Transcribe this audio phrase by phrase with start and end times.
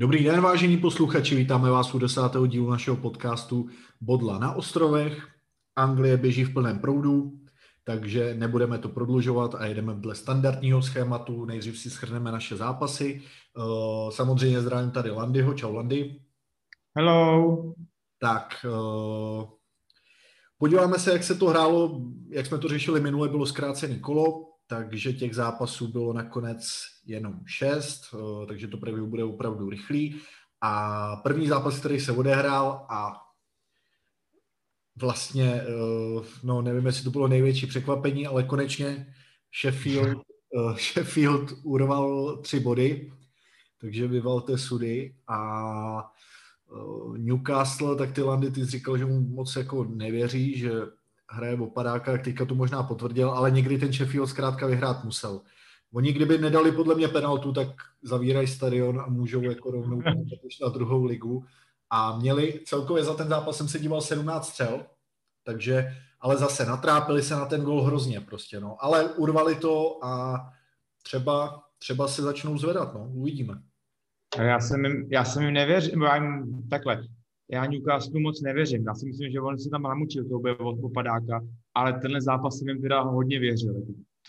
[0.00, 3.68] Dobrý den, vážení posluchači, vítáme vás u desátého dílu našeho podcastu
[4.00, 5.28] Bodla na ostrovech.
[5.76, 7.32] Anglie běží v plném proudu,
[7.84, 11.44] takže nebudeme to prodlužovat a jedeme dle standardního schématu.
[11.44, 13.22] Nejdřív si schrneme naše zápasy.
[13.22, 15.54] Eh, samozřejmě zdravím tady Landyho.
[15.54, 16.20] Čau Landy.
[16.96, 17.74] Hello.
[18.20, 19.46] Tak, eh,
[20.58, 25.12] podíváme se, jak se to hrálo, jak jsme to řešili minule, bylo zkrácené kolo takže
[25.12, 26.68] těch zápasů bylo nakonec
[27.06, 30.20] jenom šest, eh, takže to preview bude opravdu rychlý.
[30.60, 33.16] A první zápas, který se odehrál a
[34.96, 39.14] vlastně, eh, no nevím, jestli to bylo největší překvapení, ale konečně
[39.60, 43.12] Sheffield, eh, Sheffield urval tři body,
[43.80, 46.12] takže vyvalte sudy a
[47.16, 50.70] Newcastle, tak ty Landy, ty říkal, že mu moc jako nevěří, že
[51.30, 55.40] hraje o padáka, teďka to možná potvrdil, ale někdy ten Sheffield zkrátka vyhrát musel.
[55.92, 57.68] Oni kdyby nedali podle mě penaltu, tak
[58.02, 60.02] zavírají stadion a můžou jako rovnou
[60.62, 61.44] na druhou ligu.
[61.90, 64.86] A měli celkově za ten zápas jsem se díval 17 střel,
[65.44, 68.84] takže ale zase natrápili se na ten gol hrozně prostě, no.
[68.84, 70.44] Ale urvali to a
[71.02, 73.08] třeba, třeba se začnou zvedat, no.
[73.12, 73.62] Uvidíme.
[74.38, 76.08] Já jsem jim, já jsem jim nevěřil,
[76.70, 77.02] takhle,
[77.50, 78.84] já Newcastle moc nevěřím.
[78.86, 82.58] Já si myslím, že on se tam namučil, to bude od popadáka, ale tenhle zápas
[82.58, 83.86] jsem jim teda hodně věřil.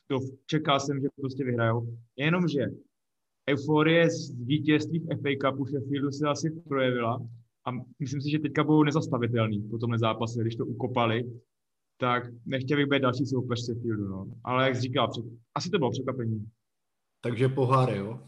[0.08, 1.97] To čekal jsem, že prostě vyhrajou.
[2.16, 2.66] Jenomže
[3.50, 7.28] euforie z vítězství v FA Cupu Sheffieldu se asi projevila
[7.66, 11.31] a myslím si, že teďka budou nezastavitelný po tomhle zápase, když to ukopali,
[11.97, 14.25] tak nechtěl bych být další soupeř Sheffieldu, no.
[14.44, 15.12] Ale jak jsi říkal,
[15.56, 16.50] asi to bylo překvapení.
[17.22, 18.20] Takže poháry, jo?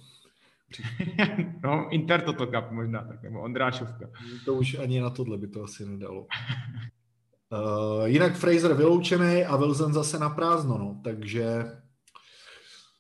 [1.64, 4.09] no, Inter Toto Cup možná, tak, nebo Ondrášovka.
[4.45, 6.28] To už ani na tohle by to asi nedalo.
[7.52, 11.66] Uh, jinak Fraser vyloučený a Wilson zase na prázdno, no, takže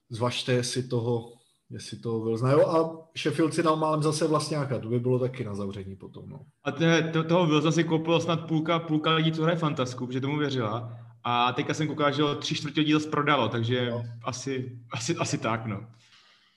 [0.09, 1.33] zvažte, jestli toho,
[1.69, 2.49] jestli to Wilson.
[2.49, 6.29] Jo, a Sheffield si dal málem zase nějaká, to by bylo taky na zavření potom,
[6.29, 6.39] no.
[6.63, 10.21] A to, to, toho Wilson si koupilo snad půlka, půlka lidí, co hraje fantasku, protože
[10.21, 10.97] tomu věřila.
[11.23, 15.65] A teďka jsem koukal, že ho tři čtvrtě díl prodalo, takže asi, asi, asi tak,
[15.65, 15.87] no.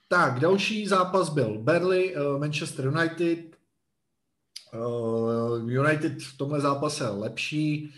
[0.08, 3.38] Tak, další zápas byl Berly, uh, Manchester United.
[4.74, 7.94] Uh, United v tomhle zápase lepší,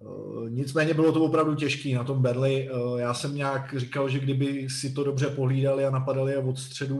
[0.00, 2.68] uh, nicméně bylo to opravdu těžký na tom Berly.
[2.96, 6.98] Já jsem nějak říkal, že kdyby si to dobře pohlídali a napadali a od středu,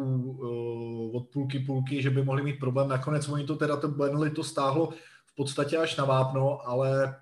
[1.13, 2.89] od půlky půlky, že by mohli mít problém.
[2.89, 4.91] Nakonec oni to teda, to Burnley to stáhlo
[5.27, 7.17] v podstatě až na vápno, ale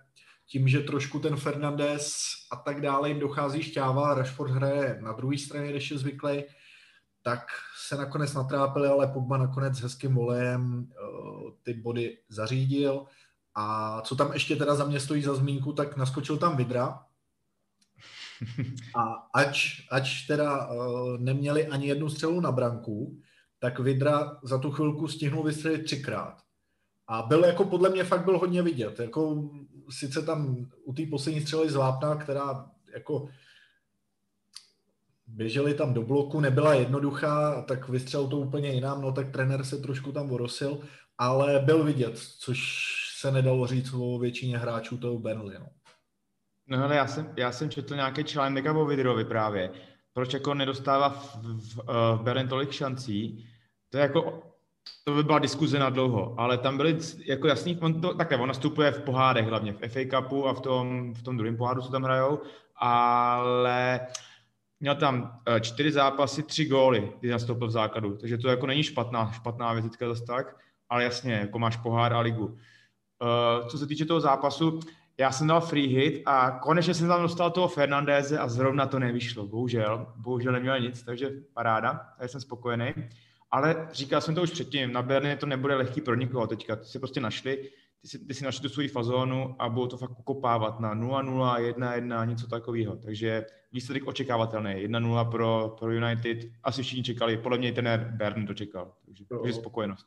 [0.49, 2.15] tím, že trošku ten Fernandez
[2.53, 6.45] a tak dále jim dochází šťáva, Rashford hraje na druhé straně, když je zvyklý,
[7.27, 7.47] tak
[7.87, 13.05] se nakonec natrápili, ale Pogba nakonec hezkým volejem uh, ty body zařídil.
[13.55, 17.03] A co tam ještě teda za mě stojí za zmínku, tak naskočil tam Vidra.
[18.95, 19.03] A
[19.35, 23.19] ač, ač teda uh, neměli ani jednu střelu na branku,
[23.59, 26.43] tak Vidra za tu chvilku stihnul vystřelit třikrát.
[27.09, 29.01] A byl jako podle mě fakt byl hodně vidět.
[29.01, 29.51] Jako
[29.91, 33.29] sice tam u té poslední střely zvápna, která jako
[35.27, 39.79] běželi tam do bloku, nebyla jednoduchá, tak vystřel to úplně jinam, no tak trenér se
[39.79, 40.79] trošku tam vorosil,
[41.19, 42.87] ale byl vidět, což
[43.19, 45.59] se nedalo říct o většině hráčů toho Burnley.
[45.59, 45.67] No.
[46.67, 49.71] No ale já jsem, já jsem četl nějaký článek o Vidrovi právě,
[50.13, 51.77] proč jako nedostává v, v,
[52.17, 53.47] v Beren tolik šancí,
[53.91, 54.43] to je jako,
[55.05, 58.49] to by byla diskuze na dlouho, ale tam byly jako jasný, on to, takhle, on
[58.49, 61.93] nastupuje v pohádech hlavně, v FA Cupu a v tom, v tom druhém pohádu, co
[61.93, 62.41] tam hrajou,
[62.77, 64.01] ale
[64.81, 68.83] měl tam eh, čtyři zápasy, tři góly, když nastoupil v základu, takže to jako není
[68.83, 70.57] špatná, špatná vizitka zase tak,
[70.89, 72.45] ale jasně, jako máš pohár a ligu.
[72.47, 74.81] Uh, co se týče toho zápasu,
[75.19, 78.99] já jsem dal free hit a konečně jsem tam dostal toho Fernandéze a zrovna to
[78.99, 80.13] nevyšlo, bohužel.
[80.17, 82.95] Bohužel neměl nic, takže paráda, takže jsem spokojený.
[83.51, 86.85] Ale říkal jsem to už předtím, na Berlin to nebude lehký pro nikoho teďka, ty
[86.85, 87.71] si prostě našli,
[88.07, 91.75] ty si, ty si našli tu svoji fazónu a budou to fakt ukopávat na 0-0,
[91.75, 92.97] 1-1, něco takového.
[92.97, 94.71] Takže výsledek očekávatelný.
[94.71, 96.39] 1-0 pro, pro United.
[96.63, 98.93] Asi všichni čekali, podle mě i ten Bern to čekal.
[99.07, 99.39] Takže, no.
[99.39, 100.07] takže spokojenost.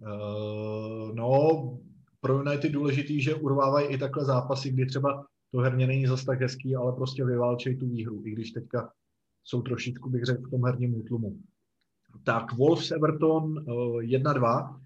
[0.00, 1.78] Uh, no,
[2.20, 6.40] pro United důležitý, že urvávají i takhle zápasy, kdy třeba to herně není zas tak
[6.40, 8.92] hezký, ale prostě vyválčejí tu výhru, i když teďka
[9.44, 11.36] jsou trošičku, bych řekl, v tom herním útlumu.
[12.24, 14.83] Tak Wolves Everton uh, 1-2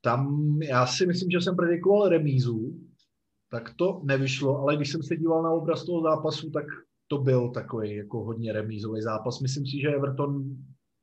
[0.00, 2.80] tam já si myslím, že jsem predikoval remízu,
[3.50, 6.64] tak to nevyšlo, ale když jsem se díval na obraz toho zápasu, tak
[7.06, 9.40] to byl takový jako hodně remízový zápas.
[9.40, 10.56] Myslím si, že Everton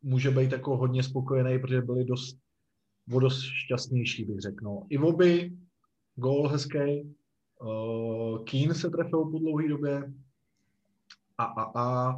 [0.04, 2.38] může být jako hodně spokojený, protože byli dost,
[3.08, 4.66] dost šťastnější, bych řekl.
[4.66, 4.86] No.
[4.90, 5.58] I oby,
[6.16, 7.16] gól hezký,
[7.62, 10.14] uh, Keane se trefil po dlouhé době
[11.38, 12.14] a, a, a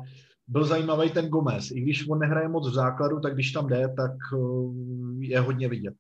[0.48, 1.72] byl zajímavý ten Gomez.
[1.72, 4.12] I když on nehraje moc v základu, tak když tam jde, tak
[5.20, 5.94] je hodně vidět.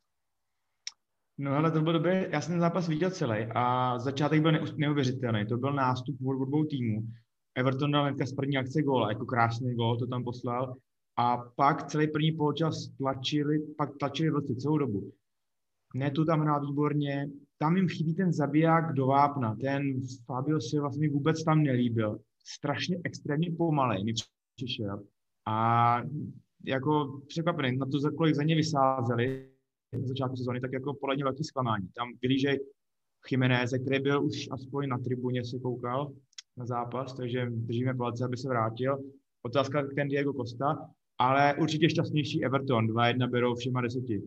[1.37, 5.45] No ale to byl dobrý, já jsem ten zápas viděl celý a začátek byl neuvěřitelný.
[5.45, 7.07] To byl nástup od dvou týmů.
[7.55, 10.75] Everton dal hnedka z první akce gól, jako krásný gól, to tam poslal.
[11.17, 15.11] A pak celý první poločas tlačili, pak tlačili vlastně celou dobu.
[15.95, 21.09] Netu tam hrál výborně, tam jim chybí ten zabiják do vápna, ten Fabio si vlastně
[21.09, 22.19] vůbec tam nelíbil.
[22.45, 24.13] Strašně extrémně pomalej mi
[24.55, 25.03] přišel.
[25.47, 26.01] A
[26.65, 29.49] jako překvapený, na to, za kolik za ně vysázeli
[30.01, 31.87] na začátku sezóny, tak jako podle mě velký zklamání.
[31.95, 32.59] Tam vylížej
[33.31, 36.11] Jiménez, který byl už aspoň na tribuně, se koukal
[36.57, 38.97] na zápas, takže držíme palce, aby se vrátil.
[39.41, 44.21] Otázka ten Diego Costa, ale určitě šťastnější Everton, 2-1 berou všema deseti.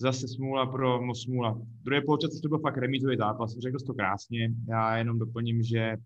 [0.00, 1.60] Zase smůla pro no smůla.
[1.82, 4.50] Druhý poločas to byl fakt remízový zápas, řekl jsi to krásně.
[4.68, 5.96] Já jenom doplním, že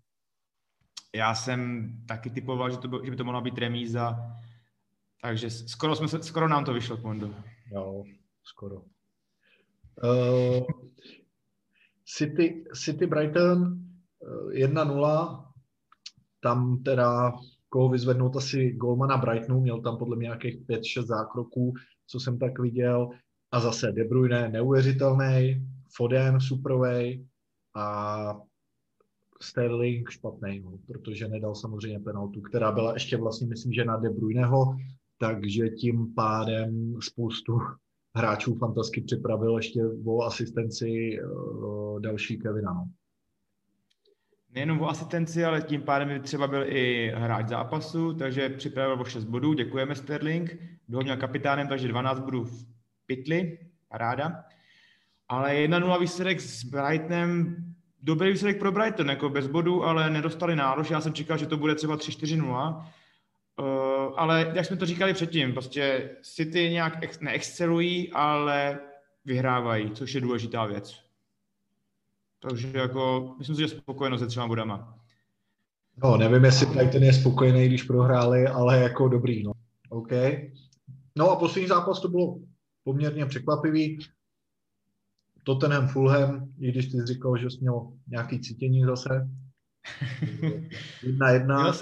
[1.15, 4.17] já jsem taky typoval, že, to byl, že by to mohla být remíza,
[5.21, 7.33] takže skoro, jsme se, skoro nám to vyšlo, Pondo.
[7.71, 8.03] Jo,
[8.43, 8.81] skoro.
[10.03, 10.65] Uh,
[12.05, 15.45] City, City Brighton uh, eh, 1-0,
[16.39, 17.33] tam teda
[17.69, 21.73] koho vyzvednout asi golmana Brightonu, měl tam podle mě nějakých 5-6 zákroků,
[22.07, 23.09] co jsem tak viděl.
[23.51, 27.25] A zase De Bruyne neuvěřitelný, Foden superovej
[27.75, 28.35] a
[29.41, 34.09] Sterling špatný, no, protože nedal samozřejmě penaltu, která byla ještě vlastně, myslím, že na De
[34.09, 34.75] Bruyneho,
[35.17, 37.59] takže tím pádem spoustu
[38.15, 42.73] hráčů fantasky připravil ještě o asistenci uh, další Kevina.
[42.73, 42.85] No.
[44.51, 49.05] Nejenom o asistenci, ale tím pádem by třeba byl i hráč zápasu, takže připravil o
[49.05, 50.57] 6 bodů, děkujeme Sterling,
[50.87, 52.65] byl měl kapitánem, takže 12 bodů v
[53.05, 53.57] pytli,
[53.87, 54.43] paráda.
[55.27, 57.55] Ale 1-0 výsledek s Brightonem,
[58.01, 60.89] dobrý výsledek pro Brighton, jako bez bodů, ale nedostali nárož.
[60.89, 62.85] Já jsem čekal, že to bude třeba 3-4-0.
[63.59, 63.65] Uh,
[64.15, 68.79] ale jak jsme to říkali předtím, prostě City nějak ex- neexcelují, ale
[69.25, 70.95] vyhrávají, což je důležitá věc.
[72.39, 74.99] Takže jako, myslím si, že spokojenost se třema bodama.
[76.03, 79.51] No, nevím, jestli Brighton je spokojený, když prohráli, ale jako dobrý, no.
[79.89, 80.11] OK.
[81.17, 82.39] No a poslední zápas to bylo
[82.83, 83.99] poměrně překvapivý.
[85.43, 89.29] Tottenham Fulham, i když ty jsi říkal, že jsi měl nějaký cítění zase.
[91.03, 91.67] Jedna jedna.
[91.67, 91.73] Uh,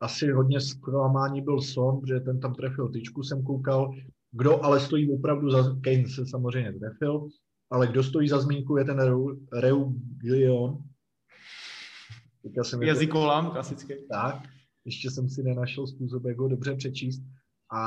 [0.00, 3.94] asi hodně zklamání byl Son, protože ten tam trefil tyčku, jsem koukal.
[4.32, 5.62] Kdo ale stojí opravdu za...
[5.62, 7.28] Kane se samozřejmě trefil,
[7.70, 8.98] ale kdo stojí za zmínku je ten
[9.52, 10.78] Reu Gillion.
[12.86, 14.06] Jazykolam, klasicky.
[14.10, 14.42] Tak,
[14.84, 17.22] ještě jsem si nenašel způsob, jak ho dobře přečíst
[17.72, 17.82] a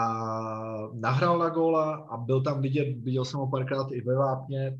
[0.93, 4.79] nahrál na góla a byl tam vidět, viděl jsem ho párkrát i ve Vápně.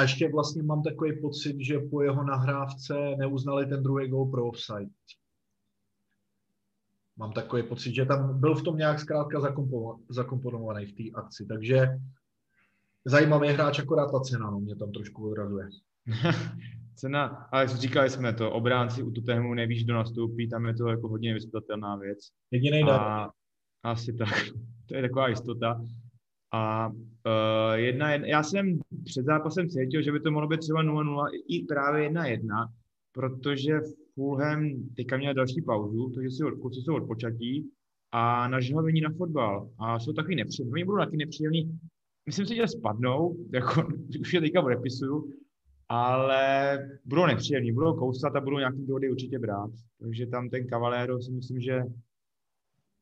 [0.00, 4.46] A ještě vlastně mám takový pocit, že po jeho nahrávce neuznali ten druhý gól pro
[4.46, 4.90] offside.
[7.16, 9.40] Mám takový pocit, že tam byl v tom nějak zkrátka
[10.08, 11.88] zakomponovaný v té akci, takže
[13.04, 15.68] zajímavý hráč, akorát ta cena, no, mě tam trošku odrazuje.
[16.94, 21.08] cena, ale říkali jsme to, obránci u Tottenhamu nevíš, kdo nastoupí, tam je to jako
[21.08, 22.18] hodně vyspětatelná věc.
[22.50, 23.30] Jediný dar.
[23.82, 24.34] Asi tak,
[24.86, 25.84] to je taková jistota.
[26.52, 30.82] A uh, jedna, jedna, já jsem před zápasem cítil, že by to mohlo být třeba
[30.82, 32.68] 0-0 i právě 1-1,
[33.12, 33.80] protože
[34.14, 37.70] Fulham teďka měl další pauzu, takže si kluci jsou odpočatí
[38.12, 39.70] a nažhavení na fotbal.
[39.78, 40.72] A jsou takový nepříjemní.
[40.72, 41.78] Oni budou taky nepříjemní.
[42.26, 43.88] Myslím si, že spadnou, jako
[44.20, 45.32] už je teďka odepisuju,
[45.88, 49.70] ale budou nepříjemní, budou kousat a budou nějaký dohody určitě brát.
[50.00, 51.82] Takže tam ten Cavallero si myslím, že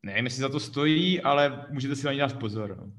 [0.03, 2.77] nevím, jestli za to stojí, ale můžete si na ní dát pozor.
[2.79, 2.93] No.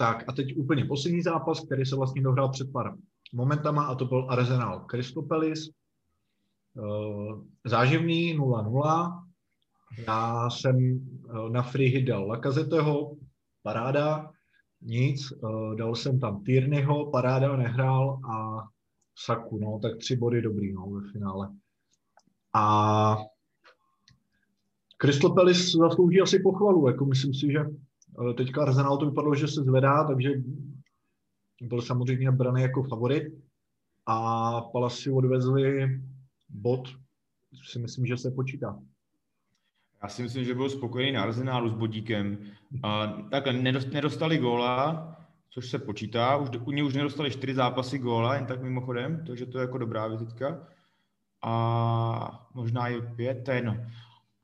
[0.00, 2.94] Tak a teď úplně poslední zápas, který se vlastně dohrál před pár
[3.32, 5.70] momentama a to byl Arsenal Christopelis.
[6.78, 9.24] Eh, záživný 0-0.
[10.06, 13.16] Já jsem eh, na free hit dal Lakazeteho,
[13.62, 14.30] paráda,
[14.82, 15.32] nic.
[15.32, 18.64] Eh, dal jsem tam Tierneyho, paráda nehrál a
[19.16, 21.48] Saku, no, tak tři body dobrý, no, ve finále.
[22.54, 23.16] A
[24.98, 27.64] Crystal Palace zaslouží asi pochvalu, jako myslím si, že
[28.36, 30.30] teďka Arsenal to vypadalo, že se zvedá, takže
[31.62, 33.24] byl samozřejmě braný jako favorit
[34.06, 36.00] a Palace si odvezli
[36.48, 36.88] bod,
[37.70, 38.78] si myslím, že se počítá.
[40.02, 42.38] Já si myslím, že byl spokojený na Arsenálu s bodíkem.
[42.82, 45.16] A, takhle, nedostali góla,
[45.50, 46.36] což se počítá.
[46.36, 49.78] Už, u něj už nedostali čtyři zápasy góla, jen tak mimochodem, takže to je jako
[49.78, 50.66] dobrá vizitka.
[51.42, 53.86] A možná i pět, to je jedno.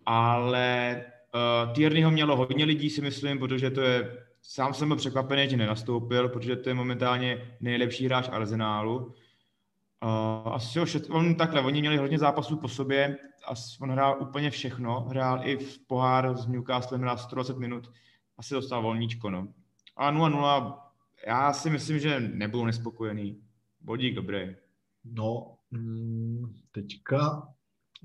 [0.07, 1.05] Ale
[1.37, 5.57] uh, Tierneyho mělo hodně lidí, si myslím, protože to je, sám jsem byl překvapený, že
[5.57, 8.97] nenastoupil, protože to je momentálně nejlepší hráč Arsenálu.
[8.97, 11.11] Uh, asi ho šet...
[11.11, 15.57] on takhle, oni měli hodně zápasů po sobě a on hrál úplně všechno, hrál i
[15.57, 17.91] v pohár s Newcastlem, hrál 120 minut,
[18.39, 19.49] asi dostal volníčko, no.
[19.97, 20.79] A 0-0,
[21.27, 23.41] já si myslím, že nebudu nespokojený.
[23.81, 24.57] Bodík dobrý.
[25.05, 27.49] No, mm, teďka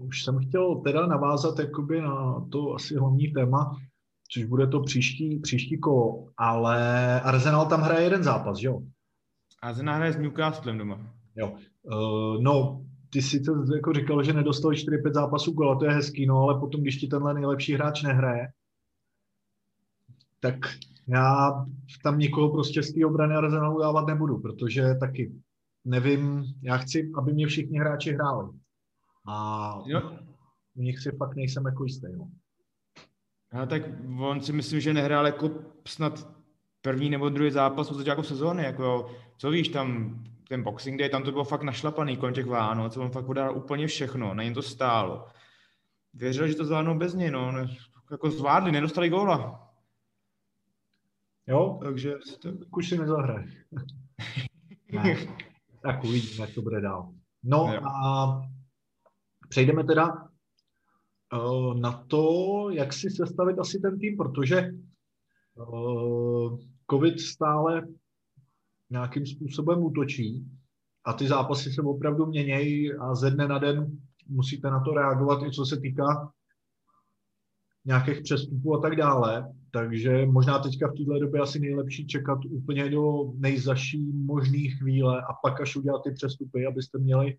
[0.01, 3.77] už jsem chtěl teda navázat jakoby na to asi hlavní téma,
[4.34, 8.81] což bude to příští, příští kolo, ale Arsenal tam hraje jeden zápas, jo?
[9.62, 11.13] Arsenal hraje s Newcastlem doma.
[11.36, 11.53] Jo.
[11.84, 16.25] Uh, no, ty si to jako říkal, že nedostal 4-5 zápasů kola, to je hezký,
[16.25, 18.48] no, ale potom, když ti tenhle nejlepší hráč nehraje,
[20.39, 20.55] tak
[21.08, 21.51] já
[22.03, 25.31] tam nikoho prostě z té obrany Arsenalu dávat nebudu, protože taky
[25.86, 28.50] nevím, já chci, aby mě všichni hráči hráli.
[29.27, 30.17] A jo.
[30.75, 32.07] u nich si fakt nejsem jako jistý.
[32.17, 32.31] No.
[33.51, 33.81] A tak
[34.19, 35.51] on si myslím, že nehrál jako
[35.87, 36.27] snad
[36.81, 38.63] první nebo druhý zápas od začátku sezóny.
[38.63, 40.19] Jako, co víš, tam
[40.51, 43.87] ten Boxing Day, tam to bylo fakt našlapaný kolem těch Vánoc, on fakt udál úplně
[43.87, 45.25] všechno, na něm to stálo.
[46.13, 47.67] Věřil, že to zvládnou bez něj, no,
[48.11, 49.69] jako zvládli, nedostali góla.
[51.47, 52.49] Jo, takže to...
[52.77, 53.47] už si nezahraje.
[54.91, 55.15] ne.
[55.81, 57.13] Tak uvidíme, jak to bude dál.
[57.43, 57.81] No jo.
[57.85, 58.41] a
[59.51, 62.25] přejdeme teda uh, na to,
[62.72, 64.72] jak si sestavit asi ten tým, protože
[65.55, 66.60] uh,
[66.91, 67.88] COVID stále
[68.89, 70.46] nějakým způsobem útočí
[71.05, 75.43] a ty zápasy se opravdu měnějí a ze dne na den musíte na to reagovat
[75.43, 76.31] i co se týká
[77.86, 79.53] nějakých přestupů a tak dále.
[79.72, 85.34] Takže možná teďka v této době asi nejlepší čekat úplně do nejzaší možné chvíle a
[85.43, 87.38] pak až udělat ty přestupy, abyste měli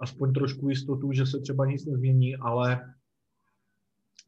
[0.00, 2.94] aspoň trošku jistotu, že se třeba nic nezmění, ale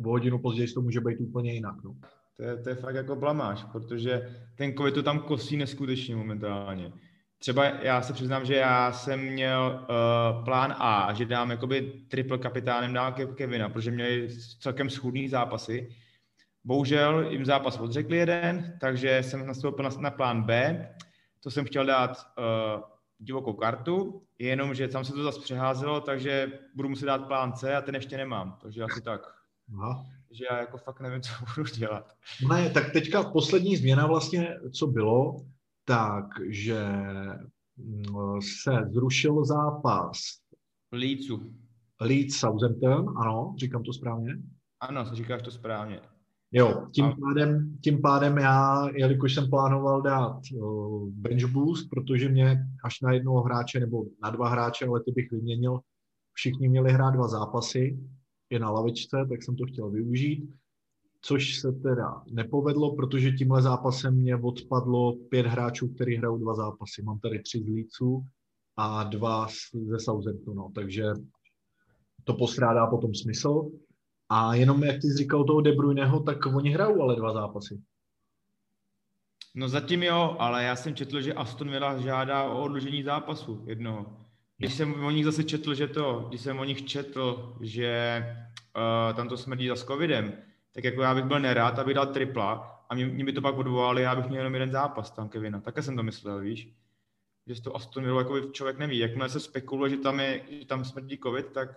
[0.05, 1.75] o hodinu později to může být úplně jinak.
[1.85, 1.97] No.
[2.37, 6.93] To je, to je fakt jako blamáš, protože ten covid to tam kosí neskutečně momentálně.
[7.38, 12.38] Třeba já se přiznám, že já jsem měl uh, plán A, že dám jakoby triple
[12.38, 14.29] kapitánem dál Kevina, protože měli
[14.61, 15.88] celkem schudný zápasy.
[16.64, 20.88] Bohužel jim zápas odřekli jeden, takže jsem nastoupil na, na plán B.
[21.43, 22.83] To jsem chtěl dát uh,
[23.25, 27.81] divokou kartu, jenomže tam se to zase přeházelo, takže budu muset dát plán C a
[27.81, 29.21] ten ještě nemám, takže asi tak.
[29.75, 32.12] Aha že já jako fakt nevím, co budu dělat.
[32.49, 35.37] Ne, tak teďka poslední změna vlastně, co bylo,
[35.85, 36.87] tak, že
[37.76, 40.19] mm, se zrušil zápas
[40.93, 41.52] Leedsu.
[42.00, 44.33] Leeds Southampton, ano, říkám to správně?
[44.81, 46.00] Ano, říkáš to správně.
[46.52, 47.16] Jo, tím, A...
[47.21, 53.12] pádem, tím pádem já, jelikož jsem plánoval dát uh, bench boost, protože mě až na
[53.12, 55.80] jednoho hráče nebo na dva hráče, ale ty bych vyměnil,
[56.32, 57.99] všichni měli hrát dva zápasy,
[58.50, 60.54] je na lavičce, tak jsem to chtěl využít,
[61.23, 67.02] což se teda nepovedlo, protože tímhle zápasem mě odpadlo pět hráčů, kteří hrajou dva zápasy.
[67.02, 68.25] Mám tady tři z Líců
[68.76, 69.47] a dva
[69.87, 71.04] ze Southamptonu, takže
[72.25, 73.71] to postrádá potom smysl.
[74.29, 77.83] A jenom jak ty jsi říkal toho De Bruyneho, tak oni hrajou ale dva zápasy.
[79.55, 84.07] No zatím jo, ale já jsem četl, že Aston Villa žádá o odložení zápasu jednoho.
[84.57, 88.25] Když jsem o nich zase četl, že to, když jsem o nich četl, že
[88.76, 90.33] uh, tam to smrdí za s covidem,
[90.75, 93.59] tak jako já bych byl nerád, aby dal tripla a mě, mě by to pak
[93.59, 95.61] odvolali, já bych měl jenom jeden zápas tam Kevina.
[95.61, 96.73] Také jsem to myslel, víš?
[97.47, 98.99] Že to Aston Villa jako člověk neví.
[98.99, 101.69] Jakmile se spekuluje, že tam, je, že tam smrdí covid, tak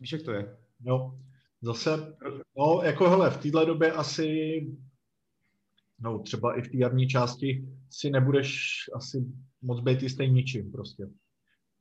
[0.00, 0.56] víš, jak to je.
[0.80, 1.18] Jo,
[1.62, 2.14] zase,
[2.58, 4.60] no jako hele, v této době asi,
[6.00, 9.24] no třeba i v té jarní části si nebudeš asi
[9.62, 11.06] moc být jistý ničím prostě.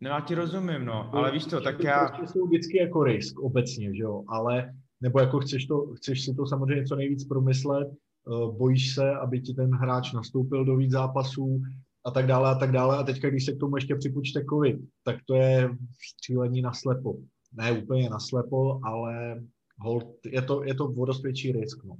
[0.01, 2.07] No já ti rozumím, no, ale víš co, tak já...
[2.07, 6.33] Prostě jsou vždycky jako risk obecně, že jo, ale nebo jako chceš, to, chceš si
[6.33, 7.87] to samozřejmě co nejvíc promyslet,
[8.25, 11.61] uh, bojíš se, aby ti ten hráč nastoupil do víc zápasů
[12.05, 12.97] a tak dále a tak dále.
[12.97, 15.69] A teďka, když se k tomu ještě připočte covid, tak to je
[16.13, 17.17] střílení na slepo.
[17.53, 19.41] Ne úplně na slepo, ale
[19.79, 21.83] hold, je to, je to vodosvědčí risk.
[21.83, 21.97] No.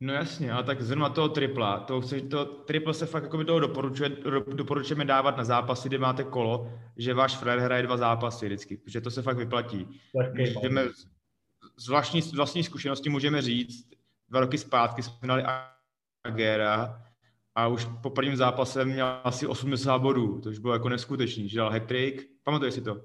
[0.00, 3.44] No jasně, ale tak zrovna toho tripla, to, chceš, to triple se fakt jako by
[3.44, 4.16] toho doporučuje,
[4.54, 9.00] doporučujeme dávat na zápasy, kde máte kolo, že váš frér hraje dva zápasy vždycky, protože
[9.00, 10.00] to se fakt vyplatí.
[10.54, 10.88] Můžeme,
[11.76, 13.90] z vlastní, z vlastní zkušenosti můžeme říct,
[14.28, 15.44] dva roky zpátky jsme měli
[16.24, 17.02] Agera
[17.54, 21.58] a už po prvním zápase měl asi 80 bodů, to už bylo jako neskutečný, že
[21.58, 23.00] dal hat-trick, pamatuješ si to?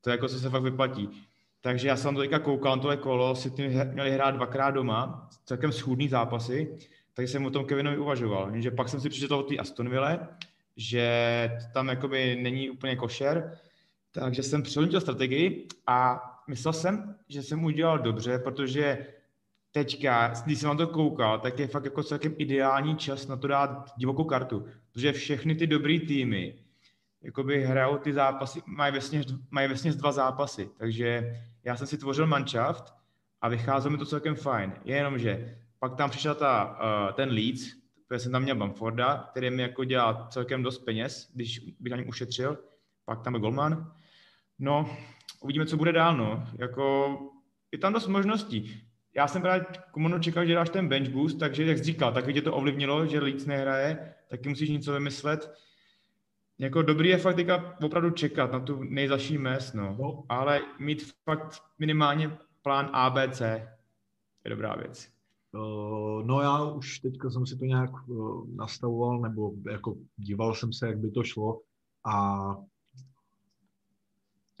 [0.00, 1.08] To jako se, se fakt vyplatí.
[1.64, 5.28] Takže já jsem to teďka koukal na tohle kolo, si ty měli hrát dvakrát doma,
[5.44, 6.76] celkem schůdný zápasy,
[7.14, 8.50] takže jsem o tom Kevinovi uvažoval.
[8.50, 10.28] Jenže pak jsem si přečetl o té Astonville,
[10.76, 13.58] že tam jakoby není úplně košer,
[14.12, 19.06] takže jsem přehodnotil strategii a myslel jsem, že jsem udělal dobře, protože
[19.72, 23.46] teďka, když jsem na to koukal, tak je fakt jako celkem ideální čas na to
[23.46, 26.63] dát divokou kartu, protože všechny ty dobrý týmy
[27.24, 32.26] jakoby hrajou ty zápasy, mají vlastně, mají vlastně dva zápasy, takže já jsem si tvořil
[32.26, 32.94] manšaft
[33.40, 38.20] a vycházelo mi to celkem fajn, jenomže pak tam přišel ta, uh, ten Leeds, protože
[38.20, 42.08] jsem tam měl Bamforda, který mi jako dělá celkem dost peněz, když bych na něm
[42.08, 42.58] ušetřil,
[43.04, 43.92] pak tam je Golman.
[44.58, 44.96] No,
[45.40, 46.48] uvidíme, co bude dál, no.
[46.58, 47.18] Jako,
[47.72, 48.82] je tam dost možností.
[49.14, 52.32] Já jsem právě Kumano čekal, že dáš ten bench boost, takže jak jsi říkal, tak
[52.32, 55.54] tě to ovlivnilo, že Leeds nehraje, taky musíš něco vymyslet.
[56.58, 59.96] Jako dobrý je fakt teďka opravdu čekat na tu nejzaší mes, no.
[60.00, 60.24] no.
[60.28, 65.08] Ale mít fakt minimálně plán ABC je dobrá věc.
[65.52, 70.72] Uh, no já už teďka jsem si to nějak uh, nastavoval, nebo jako díval jsem
[70.72, 71.60] se, jak by to šlo
[72.06, 72.56] a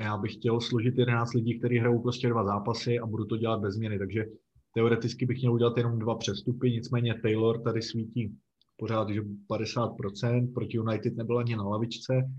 [0.00, 3.60] já bych chtěl složit 11 lidí, kteří hrajou prostě dva zápasy a budu to dělat
[3.60, 4.26] bez změny, takže
[4.74, 8.38] teoreticky bych měl udělat jenom dva přestupy, nicméně Taylor tady svítí
[8.76, 12.30] pořád, že 50%, proti United nebyl ani na lavičce,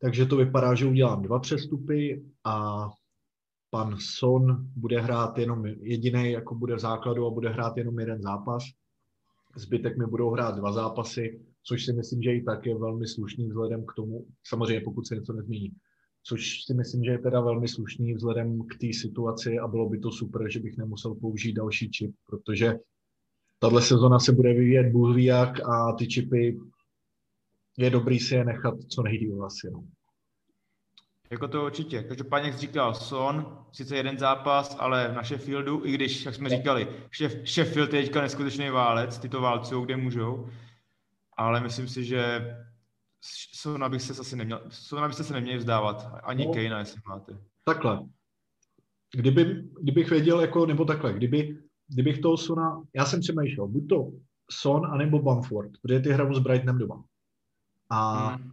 [0.00, 2.88] takže to vypadá, že udělám dva přestupy a
[3.70, 8.22] pan Son bude hrát jenom jediný, jako bude v základu a bude hrát jenom jeden
[8.22, 8.64] zápas.
[9.56, 13.48] Zbytek mi budou hrát dva zápasy, což si myslím, že i tak je velmi slušný
[13.48, 15.72] vzhledem k tomu, samozřejmě pokud se něco nezmění,
[16.22, 19.98] což si myslím, že je teda velmi slušný vzhledem k té situaci a bylo by
[19.98, 22.74] to super, že bych nemusel použít další čip, protože
[23.62, 26.60] tahle sezona se bude vyvíjet bůh jak a ty čipy
[27.78, 29.70] je dobrý si je nechat co nejdíl asi.
[29.72, 29.84] No.
[31.30, 32.02] Jako to určitě.
[32.02, 36.88] Každopádně, jak říkal, Son, sice jeden zápas, ale na Sheffieldu, i když, jak jsme říkali,
[37.46, 40.48] Sheffield je teďka neskutečný válec, ty to válcují, kde můžou,
[41.36, 42.54] ale myslím si, že
[43.54, 47.38] Sona bych se asi neměl, Sona byste se neměli vzdávat, ani no, Kejna, jestli máte.
[47.64, 48.00] Takhle.
[49.14, 51.58] Kdyby, kdybych věděl, jako, nebo takhle, kdyby,
[51.88, 54.12] kdybych toho Sona, já jsem přemýšlel, buď to
[54.50, 57.04] Son, anebo Bamford, protože ty hrajou s Brightonem doma.
[57.90, 58.52] A hmm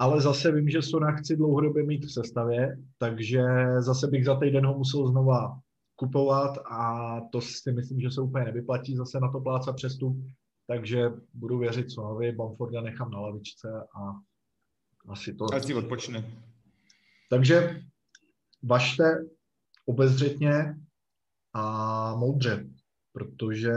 [0.00, 3.42] ale zase vím, že Sona chci dlouhodobě mít v sestavě, takže
[3.78, 5.60] zase bych za týden ho musel znova
[5.96, 10.16] kupovat a to si myslím, že se úplně nevyplatí zase na to pláca přestup,
[10.66, 14.14] takže budu věřit Sonovi, Bamforda nechám na lavičce a
[15.08, 15.54] asi to...
[15.54, 16.24] Ať si odpočne.
[17.30, 17.82] Takže
[18.62, 19.04] vašte
[19.86, 20.74] obezřetně
[21.52, 22.66] a moudře,
[23.12, 23.72] protože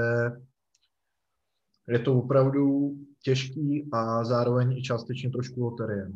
[1.88, 6.12] je to opravdu těžký a zároveň i částečně trošku loterie.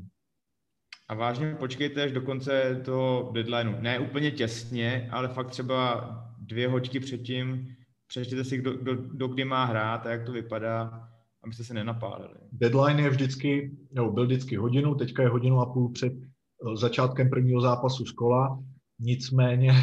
[1.10, 3.82] A vážně počkejte až do konce toho deadlineu.
[3.82, 7.67] Ne úplně těsně, ale fakt třeba dvě hoďky předtím.
[8.08, 11.10] Přečtěte si, kdo, kdo, kdo kdy má hrát a jak to vypadá,
[11.43, 12.36] abyste se nenapálili.
[12.52, 17.30] Deadline je vždycky, nebo byl vždycky hodinu, teďka je hodinu a půl před eh, začátkem
[17.30, 18.63] prvního zápasu z kola.
[19.00, 19.74] Nicméně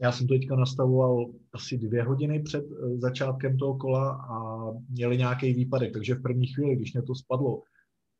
[0.00, 5.18] já jsem to teďka nastavoval asi dvě hodiny před eh, začátkem toho kola a měli
[5.18, 7.62] nějaký výpadek, takže v první chvíli, když mě to spadlo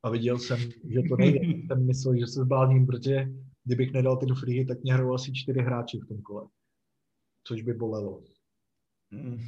[0.02, 3.28] a viděl jsem, že to nejde, jsem myslel, že se zblázním, protože
[3.64, 6.48] kdybych nedal ty free, tak mě hrajou asi čtyři hráči v tom kole,
[7.46, 8.22] což by bolelo.
[9.10, 9.38] Mm.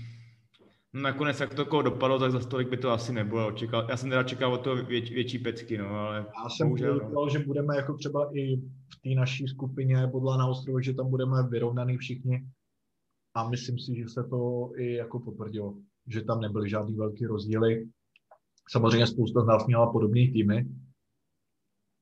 [0.97, 3.53] No nakonec, jak to kolo dopadlo, tak za stolik by to asi nebylo.
[3.53, 7.11] Čekal, já jsem teda čekal o to věč, větší pecky, no, ale Já jsem bohužel,
[7.15, 7.29] no.
[7.29, 11.49] že budeme jako třeba i v té naší skupině podle na ostrově, že tam budeme
[11.49, 12.49] vyrovnaný všichni.
[13.35, 15.75] A myslím si, že se to i jako potvrdilo,
[16.07, 17.89] že tam nebyly žádný velký rozdíly.
[18.71, 20.69] Samozřejmě spousta z nás měla podobné týmy,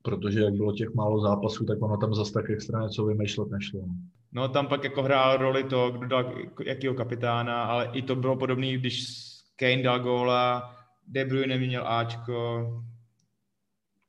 [0.03, 3.81] protože jak bylo těch málo zápasů, tak ono tam zase tak extra něco vymýšlet nešlo.
[4.35, 4.49] No.
[4.49, 8.73] Tam pak jako hrál roli to, kdo dal jakýho kapitána, ale i to bylo podobné,
[8.73, 9.05] když
[9.57, 12.71] Kane dal góla, De Bruyne měl Ačko,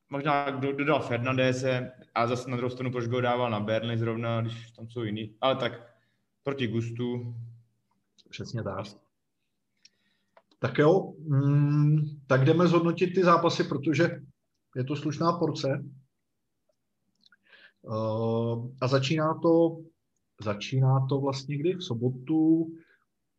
[0.09, 4.41] možná kdo dodal Fernandéze a zase na druhou stranu, proč ho dával na Burnley zrovna,
[4.41, 5.95] když tam jsou jiný, ale tak
[6.43, 7.35] proti gustu.
[8.29, 8.85] Přesně tak.
[10.59, 14.21] Tak jo, mm, tak jdeme zhodnotit ty zápasy, protože
[14.75, 15.83] je to slušná porce.
[17.81, 19.77] Uh, a začíná to
[20.41, 21.73] Začíná to vlastně kdy?
[21.73, 22.67] V sobotu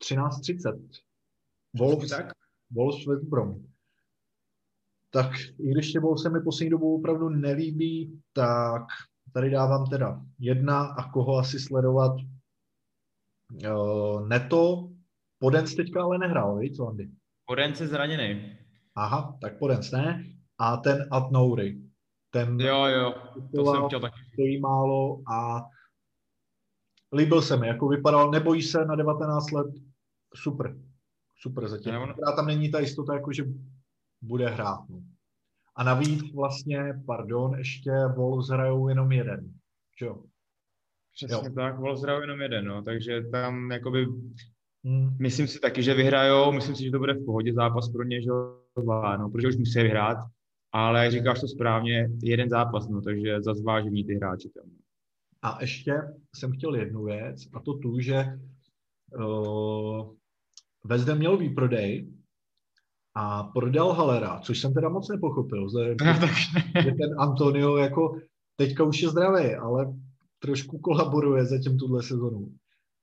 [0.04, 0.88] 13.30.
[1.78, 2.32] Wolves, tak?
[2.70, 3.66] Wolves West Brom.
[5.10, 8.82] Tak i když tě se mi poslední dobou opravdu nelíbí, tak
[9.32, 12.12] tady dávám teda jedna a koho asi sledovat
[13.70, 14.90] uh, Neto.
[15.38, 17.10] Podenc teďka ale nehrál, víš, Landy?
[17.46, 18.58] Podenc je zraněný.
[18.94, 20.24] Aha, tak Podenc ne.
[20.58, 21.82] A ten Adnoury.
[22.30, 23.14] Ten jo, jo,
[23.56, 24.20] to jsem chtěl taky.
[24.32, 25.64] Stojí málo a
[27.16, 29.66] líbil se mi, jako vypadal, nebojí se na 19 let,
[30.34, 30.76] super,
[31.42, 31.92] super zatím.
[31.92, 32.14] Ne, on...
[32.36, 33.44] tam není ta jistota, jako že
[34.22, 34.88] bude hrát.
[34.88, 35.02] No.
[35.76, 39.52] A navíc vlastně, pardon, ještě Wolves hrajou jenom jeden,
[40.00, 40.22] jo?
[41.14, 41.54] Přesně jo.
[41.54, 44.06] tak, Wolves hrajou jenom jeden, no, takže tam jakoby
[44.84, 45.16] hmm.
[45.20, 48.22] myslím si taky, že vyhrajou, myslím si, že to bude v pohodě zápas pro ně,
[48.22, 48.30] že
[49.18, 50.18] no, protože už musí vyhrát,
[50.72, 54.64] ale jak říkáš to správně, jeden zápas, no, takže za zvážení ty hráči tam.
[55.42, 55.92] A ještě
[56.34, 58.24] jsem chtěl jednu věc, a to tu, že
[59.18, 60.16] uh,
[60.88, 62.12] Vezde měl výprodej
[63.14, 65.94] a prodal Halera, což jsem teda moc nepochopil, že
[66.82, 68.18] ten Antonio jako
[68.56, 69.94] teďka už je zdravý, ale
[70.38, 72.52] trošku kolaboruje zatím tuhle sezonu.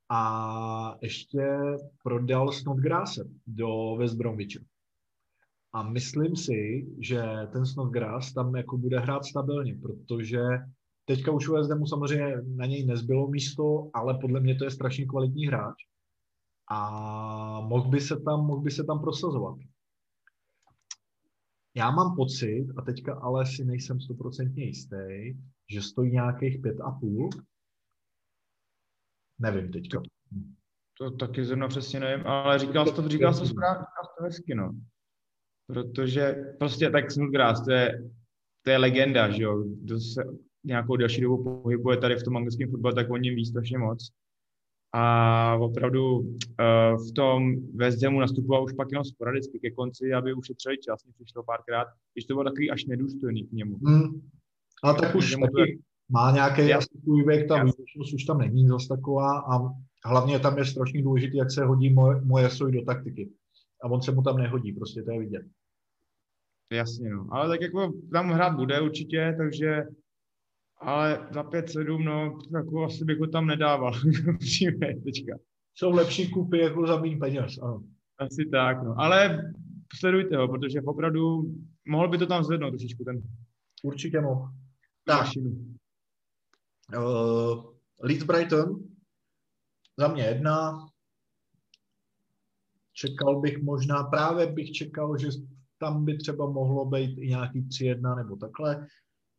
[0.09, 1.57] A ještě
[2.03, 4.59] prodal Snodgrase do West Bromwiche.
[5.73, 10.43] A myslím si, že ten Snodgrass tam jako bude hrát stabilně, protože
[11.05, 15.05] teďka už u mu samozřejmě na něj nezbylo místo, ale podle mě to je strašně
[15.05, 15.75] kvalitní hráč.
[16.71, 19.57] A mohl by se tam, mohl by se tam prosazovat.
[21.75, 25.37] Já mám pocit, a teďka ale si nejsem stoprocentně jistý,
[25.71, 27.29] že stojí nějakých pět a půl.
[29.39, 30.01] Nevím teďka.
[30.97, 33.85] To taky zrovna přesně nevím, ale říkal jsi to, říkal jsi to správně,
[34.17, 34.75] to hezky, no.
[35.67, 38.11] Protože prostě tak Snodgrass, to je,
[38.61, 39.63] to je legenda, že jo.
[39.63, 40.23] Kdo se
[40.63, 44.09] nějakou další dobu pohybuje tady v tom anglickém fotbale, tak o něm ví strašně moc.
[44.95, 46.27] A opravdu uh,
[47.09, 51.13] v tom West Hamu nastupoval už pak jenom sporadicky ke konci, aby ušetřili čas, mě
[51.23, 53.77] přišlo párkrát, když to bylo takový až nedůstojný k němu.
[53.85, 54.21] Hmm.
[54.83, 59.39] A tak už taky má nějaký svůj věk, ta výjimečnost už tam není zase taková
[59.39, 59.69] a
[60.05, 63.29] hlavně tam je strašně důležité, jak se hodí moje, moje soj do taktiky.
[63.83, 65.45] A on se mu tam nehodí, prostě to je vidět.
[66.73, 67.27] Jasně, no.
[67.31, 69.83] Ale tak jako tam hrát bude určitě, takže
[70.83, 73.93] ale za 5-7, no, jako asi bych ho tam nedával.
[74.39, 75.37] Přijme teďka.
[75.75, 77.83] Jsou lepší kupy jako za méně peněz, ano.
[78.17, 78.95] Asi tak, no.
[78.97, 79.51] Ale
[79.99, 81.43] sledujte ho, protože opravdu
[81.87, 83.21] mohl by to tam zvednout trošičku ten.
[83.83, 84.49] Určitě mohl.
[85.05, 85.27] Tak.
[86.97, 88.83] Uh, Leeds Brighton,
[89.97, 90.87] za mě jedna.
[92.93, 95.27] Čekal bych možná, právě bych čekal, že
[95.77, 98.87] tam by třeba mohlo být i nějaký 3-1 nebo takhle.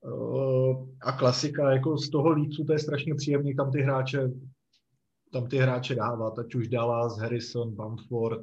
[0.05, 4.31] Uh, a klasika, jako z toho Leedsu to je strašně příjemný, tam ty hráče
[5.35, 8.41] tam ty hráče dávat, ať už Dallas, Harrison, Bamford.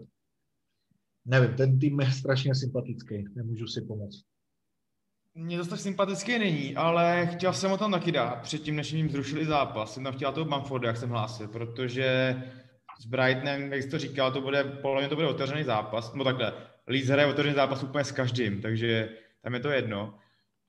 [1.25, 4.21] Nevím, ten tým je strašně sympatický, nemůžu si pomoct.
[5.35, 9.09] Mně to tak sympatický není, ale chtěl jsem ho tam taky dát, předtím, než jim
[9.09, 9.93] zrušili zápas.
[9.93, 12.35] Jsem tam chtěl toho Bamforda, jak jsem hlásil, protože
[13.01, 16.23] s Brightonem, jak jsi to říkal, to bude, podle mě to bude otevřený zápas, no
[16.23, 16.53] takhle,
[16.87, 19.09] Leeds hraje otevřený zápas úplně s každým, takže
[19.41, 20.19] tam je to jedno.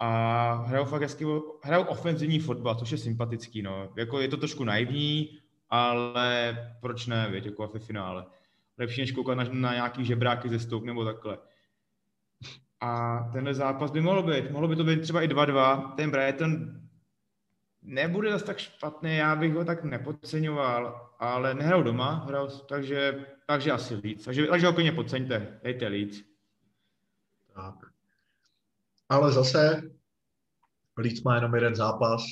[0.05, 1.27] A hrajou fakt hezky,
[1.63, 3.93] hrajou ofenzivní fotbal, což je sympatický, no.
[3.97, 5.39] Jako je to trošku naivní,
[5.71, 8.27] ale proč ne, věď, jako ve finále.
[8.79, 11.39] Lepší než koukat na, na nějaký žebráky ze stouk nebo takhle.
[12.81, 14.51] A tenhle zápas by mohl být.
[14.51, 15.95] Mohlo by to být třeba i 2-2.
[15.95, 16.81] Ten Brighton
[17.83, 23.73] nebude zase tak špatný, já bych ho tak nepodceňoval, ale nehrál doma, hrál, takže, takže
[23.73, 24.25] asi víc.
[24.25, 26.25] Takže, takže ho klidně podceňte, dejte víc.
[27.55, 27.92] Tak.
[29.13, 29.83] Ale zase
[30.99, 32.25] Leeds má jenom jeden zápas,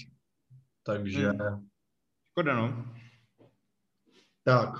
[0.82, 1.28] takže...
[1.28, 1.68] Hmm.
[2.30, 2.84] Škoda, no.
[4.44, 4.70] Tak,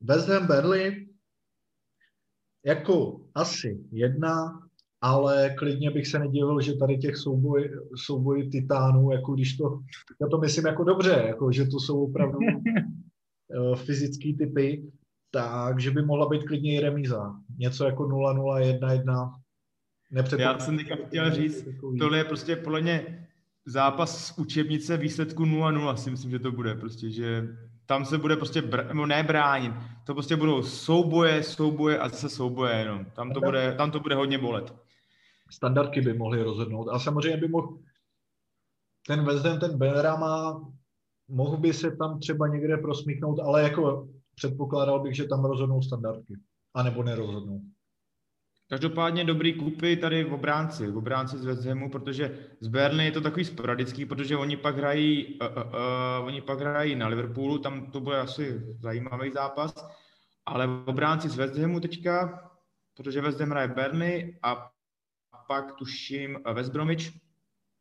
[0.00, 1.08] West Ham Burnley,
[2.66, 4.60] jako asi jedna,
[5.00, 9.80] ale klidně bych se nedivil, že tady těch souboj, souboj titánů, jako když to,
[10.20, 12.38] já to myslím jako dobře, jako že to jsou opravdu
[13.72, 14.92] eh, fyzické typy,
[15.30, 17.34] takže by mohla být klidně i remíza.
[17.58, 19.40] Něco jako 0-0, 1-1.
[20.38, 21.64] Já jsem teďka chtěl říct,
[21.98, 23.28] tohle je prostě podle mě
[23.66, 27.48] zápas z učebnice výsledku 0-0, si myslím, že to bude prostě, že
[27.86, 29.72] tam se bude prostě, br- nebo nebránit,
[30.06, 33.04] to prostě budou souboje, souboje a zase souboje jenom.
[33.04, 34.74] Tam to bude, tam to bude hodně bolet.
[35.50, 36.88] Standardky by mohly rozhodnout.
[36.88, 37.78] A samozřejmě by mohl
[39.06, 40.60] ten Ham, ten Benrama,
[41.28, 46.34] mohl by se tam třeba někde prosmíchnout, ale jako předpokládal bych, že tam rozhodnou standardky.
[46.74, 47.60] A nebo nerozhodnou.
[48.70, 53.20] Každopádně dobrý kupy tady v obránci, v obránci z Hamu, protože z Burnley je to
[53.20, 57.90] takový sporadický, protože oni pak hrají, uh, uh, uh, oni pak hrají na Liverpoolu, tam
[57.90, 59.88] to bude asi zajímavý zápas,
[60.46, 62.42] ale v obránci z Hamu teďka,
[62.96, 64.70] protože West Ham hraje Burnley a
[65.48, 67.12] pak tuším West Bromwich,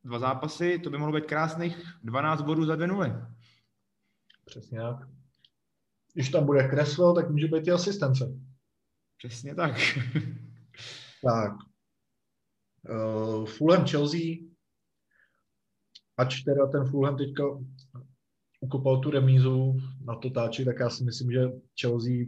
[0.04, 3.14] dva zápasy, to by mohlo být krásných 12 bodů za dvě nuly.
[4.46, 4.96] Přesně tak.
[6.14, 8.26] Když tam bude Creswell, tak může být i asistence.
[9.18, 9.76] Přesně tak.
[11.24, 11.52] Tak.
[12.90, 14.48] Uh, Fulham Chelsea,
[16.18, 17.44] ač teda ten Fulham teďka
[18.62, 21.52] ukopal tu remízu na to táči, tak já si myslím, že
[21.82, 22.26] Chelsea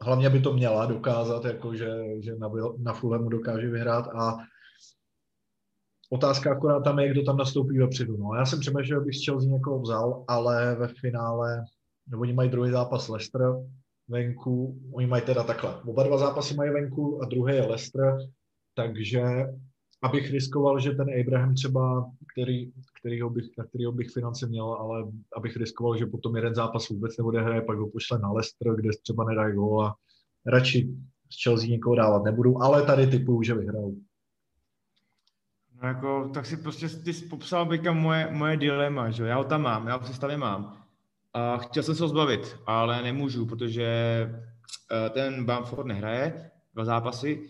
[0.00, 4.36] hlavně by to měla dokázat, jako že, že na, na Fulhamu dokáže vyhrát a
[6.10, 8.16] otázka akorát tam je, kdo tam nastoupí vepředu.
[8.16, 11.64] No, já jsem přemýšlel, bych z Chelsea někoho vzal, ale ve finále,
[12.06, 13.40] nebo oni mají druhý zápas Leicester,
[14.08, 18.16] venku, oni mají teda takhle, oba dva zápasy mají venku a druhý je Leicester,
[18.74, 19.22] takže
[20.02, 25.04] abych riskoval, že ten Abraham třeba, který, kterýho bych, na kterýho bych finance měl, ale
[25.36, 29.24] abych riskoval, že potom jeden zápas vůbec hraje, pak ho pošle na Leicester, kde třeba
[29.24, 29.96] nedá gól a
[30.46, 30.88] radši
[31.32, 33.96] z Chelsea někoho dávat nebudu, ale tady typuju, že vyhrajou.
[35.82, 39.62] No jako, tak si prostě ty popsal byka moje, moje dilema, že já ho tam
[39.62, 40.83] mám, já ho v mám.
[41.34, 47.48] A chtěl jsem se ho zbavit, ale nemůžu, protože eh, ten Bamford nehraje dva zápasy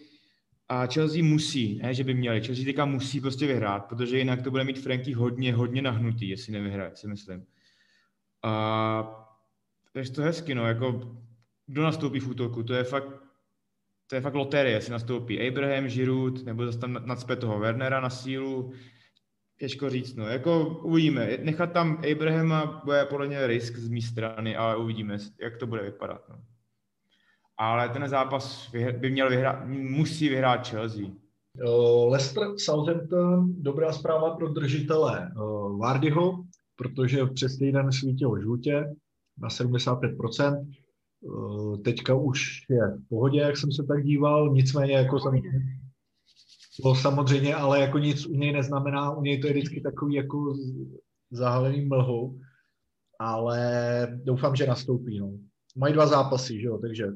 [0.69, 4.51] a Chelsea musí, ne, že by měli, Chelsea teďka musí prostě vyhrát, protože jinak to
[4.51, 7.47] bude mít Franky hodně, hodně nahnutý, jestli nevyhraje, si myslím.
[8.43, 9.27] A
[9.93, 11.17] takže to hezky, no, jako
[11.67, 13.25] kdo nastoupí v útoku, to je fakt
[14.07, 18.11] to je fakt loterie, jestli nastoupí Abraham, Giroud, nebo zase tam nadspe toho Wernera na
[18.11, 18.73] sílu,
[19.59, 21.39] těžko říct, no, jako uvidíme.
[21.43, 25.83] Nechat tam Abrahama bude podle mě risk z mé strany, ale uvidíme, jak to bude
[25.83, 26.37] vypadat, no.
[27.57, 31.07] Ale ten zápas by měl vyhrát, musí vyhrát Chelsea.
[32.09, 35.31] Leicester Southampton, dobrá zpráva pro držitele
[35.79, 36.45] Vardyho,
[36.77, 38.95] protože přes týden svítil žlutě
[39.39, 40.67] na 75%.
[41.25, 45.51] Eh, teďka už je v pohodě, jak jsem se tak díval, nicméně jako samozřejmě,
[46.83, 50.55] to samozřejmě, ale jako nic u něj neznamená, u něj to je vždycky takový jako
[51.31, 52.41] zahalený mlhou,
[53.19, 53.59] ale
[54.25, 55.19] doufám, že nastoupí.
[55.19, 55.39] No.
[55.77, 57.07] Mají dva zápasy, že jo, takže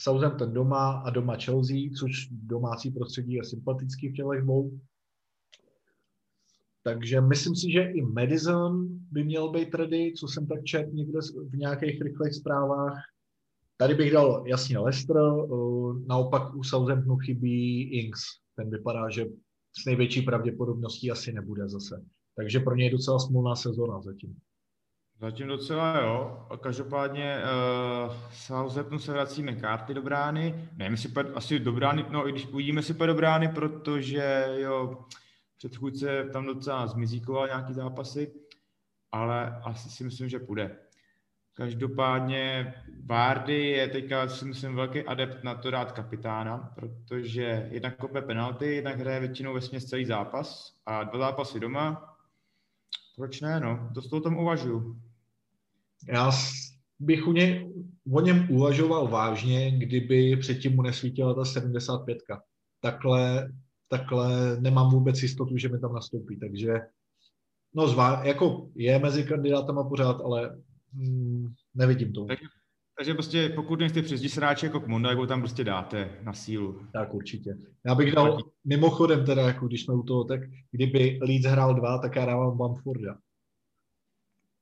[0.00, 4.78] Southampton doma a doma Chelsea, což domácí prostředí je sympatický v těchto dvou.
[6.82, 11.18] Takže myslím si, že i Madison by měl být ready, co jsem tak četl někde
[11.48, 13.02] v nějakých rychlých zprávách.
[13.76, 15.16] Tady bych dal jasně Leicester,
[16.06, 18.20] naopak u Southamptonu chybí Ings.
[18.56, 19.24] Ten vypadá, že
[19.82, 22.04] s největší pravděpodobností asi nebude zase.
[22.36, 24.36] Takže pro něj je docela smolná sezóna zatím.
[25.20, 26.46] Zatím docela jo.
[26.60, 30.70] Každopádně uh, Southampton se vrací karty do brány.
[30.76, 35.04] Nevím, jestli asi do brány, no i když uvidíme si do brány, protože jo,
[35.58, 38.32] předchůdce tam docela zmizíkoval nějaký zápasy,
[39.12, 40.85] ale asi si myslím, že půjde.
[41.56, 48.22] Každopádně Vardy je teďka, si myslím, velký adept na to dát kapitána, protože jednak kope
[48.22, 52.16] penalty, jednak hraje většinou ve celý zápas a dva zápasy doma.
[53.16, 53.88] Proč ne, no?
[53.92, 55.00] Dost o tom uvažuju.
[56.08, 56.30] Já
[56.98, 57.72] bych u něj,
[58.12, 62.18] o něm uvažoval vážně, kdyby předtím mu nesvítila ta 75.
[62.80, 63.52] Takhle,
[63.88, 66.74] takhle nemám vůbec jistotu, že mi tam nastoupí, takže
[67.74, 70.56] no zvá, jako je mezi kandidátama pořád, ale
[71.76, 72.24] nevidím to.
[72.24, 72.44] Takže,
[72.98, 76.80] takže prostě pokud nejste přes sráče jako Kmonda, jako tam prostě dáte na sílu.
[76.92, 77.56] Tak určitě.
[77.86, 81.98] Já bych dal, mimochodem teda, jako když jsme u toho, tak kdyby Leeds hrál dva,
[81.98, 83.18] tak já dávám Bamforda.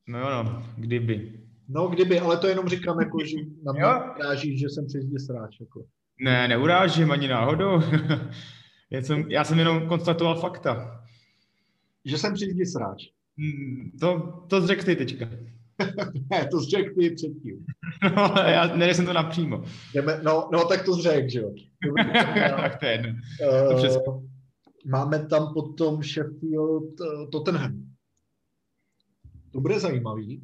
[0.09, 1.41] No jo, no, kdyby.
[1.69, 3.83] No, kdyby, ale to jenom říkám, jako, že na mě
[4.17, 5.61] urážíš, že jsem přes sráč.
[5.61, 5.85] Jako.
[6.21, 7.83] Ne, neurážím ani náhodou.
[8.91, 11.05] já, jsem, já jsem jenom konstatoval fakta.
[12.05, 13.03] Že jsem přes sráč.
[13.39, 15.27] Hmm, to, to řekl ty teďka.
[16.31, 17.67] ne, to řekl ty předtím.
[18.17, 18.35] no,
[18.87, 19.63] já jsem to napřímo.
[19.95, 21.55] Jdeme, no, no, tak to řekl, že jo.
[22.57, 23.13] tak to je jedno.
[24.07, 24.25] Uh,
[24.87, 27.95] máme tam potom Sheffield uh, Tottenham.
[29.51, 30.43] To bude zajímavý,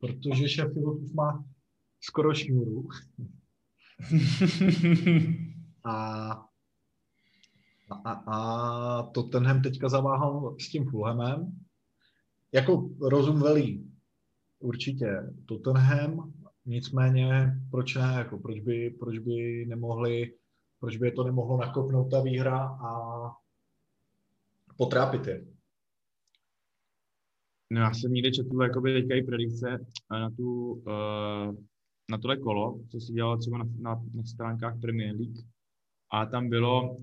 [0.00, 1.44] protože Sheffield už má
[2.00, 2.88] skoro šňůru.
[5.84, 6.30] a,
[8.04, 11.58] a, a Tottenham teďka zaváhal s tím Fulhamem.
[12.52, 13.93] Jako rozum velí
[14.64, 16.32] určitě Tottenham,
[16.66, 20.34] nicméně proč ne, jako proč by, proč by nemohli,
[20.80, 22.90] proč by je to nemohlo nakopnout ta výhra a
[24.76, 25.44] potrápit je.
[27.70, 31.54] No já jsem někde četl jakoby teďka i predikce na, tu, uh,
[32.10, 35.38] na tohle kolo, co si dělal třeba na, na, na stránkách Premier League.
[36.12, 36.98] A tam bylo, uh,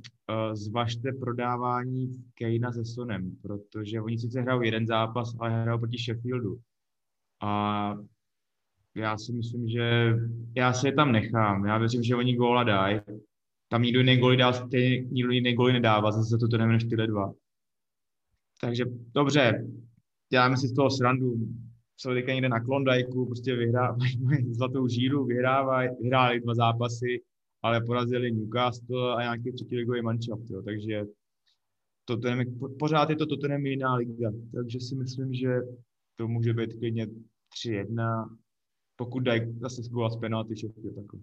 [0.54, 6.60] zvažte prodávání Kejna se Sonem, protože oni sice hrajou jeden zápas, ale hrajou proti Sheffieldu.
[7.42, 7.96] A
[8.96, 10.14] já si myslím, že
[10.56, 11.66] já se je tam nechám.
[11.66, 13.00] Já věřím, že oni góla dají.
[13.68, 14.52] Tam nikdo jiný góly dá,
[15.12, 17.34] nikdo jiný góly nedává, zase to nevím než tyhle dva.
[18.62, 19.68] Takže dobře,
[20.30, 21.36] děláme si z toho srandu,
[21.98, 24.20] jsou teďka někde na Klondajku, prostě vyhrávají
[24.52, 27.22] zlatou žíru, vyhrávají, vyhráli dva zápasy,
[27.62, 30.62] ale porazili Newcastle a nějaký třetí ligový manšaft, jo.
[30.62, 31.04] takže
[32.06, 32.46] Tottenham,
[32.80, 35.60] pořád je to Tottenham jiná liga, takže si myslím, že
[36.22, 37.08] to může být klidně
[37.66, 38.38] 3-1,
[38.96, 41.20] pokud dají zase zbovat z penalty všechny takhle.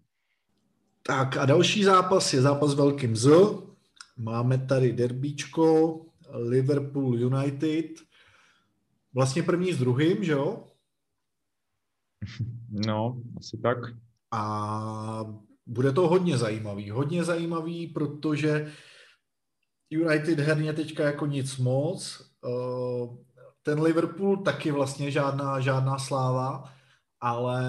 [1.03, 3.29] Tak a další zápas je zápas velkým Z.
[4.17, 7.91] Máme tady derbíčko Liverpool United.
[9.15, 10.67] Vlastně první s druhým, že jo?
[12.87, 13.79] No, asi tak.
[14.31, 15.25] A
[15.67, 16.91] bude to hodně zajímavý.
[16.91, 18.73] Hodně zajímavý, protože
[19.91, 22.21] United herně teďka jako nic moc.
[22.45, 23.28] Uh,
[23.69, 26.73] ten Liverpool taky vlastně žádná, žádná sláva,
[27.21, 27.63] ale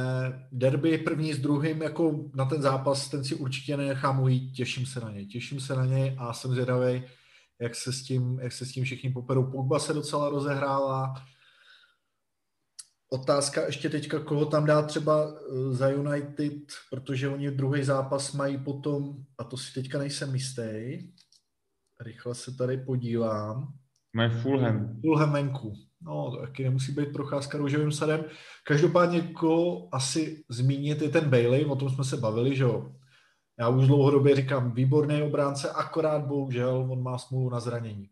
[0.52, 5.00] derby první s druhým jako na ten zápas, ten si určitě nechám ujít, těším se
[5.00, 7.04] na něj, těším se na něj a jsem zvědavý,
[7.62, 9.52] jak se s tím, jak se s tím všichni poperou.
[9.52, 11.14] Pogba se docela rozehrála,
[13.12, 18.58] Otázka ještě teďka, koho tam dá třeba eh, za United, protože oni druhý zápas mají
[18.58, 21.00] potom, a to si teďka nejsem jistý,
[22.00, 23.74] rychle se tady podívám.
[24.14, 25.00] Mají Fulham.
[25.02, 25.89] Fulham venku.
[26.02, 28.26] No, to taky nemusí být procházka růžovým sadem.
[28.64, 32.92] Každopádně, koho asi zmínit, je ten Bailey, o tom jsme se bavili, že jo.
[33.60, 38.10] Já už dlouhodobě říkám, výborný obránce, akorát bohužel on má smůlu na zranění.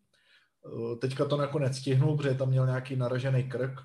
[0.65, 3.80] Eh, teďka to nakonec stihnul, protože tam měl nějaký naražený krk,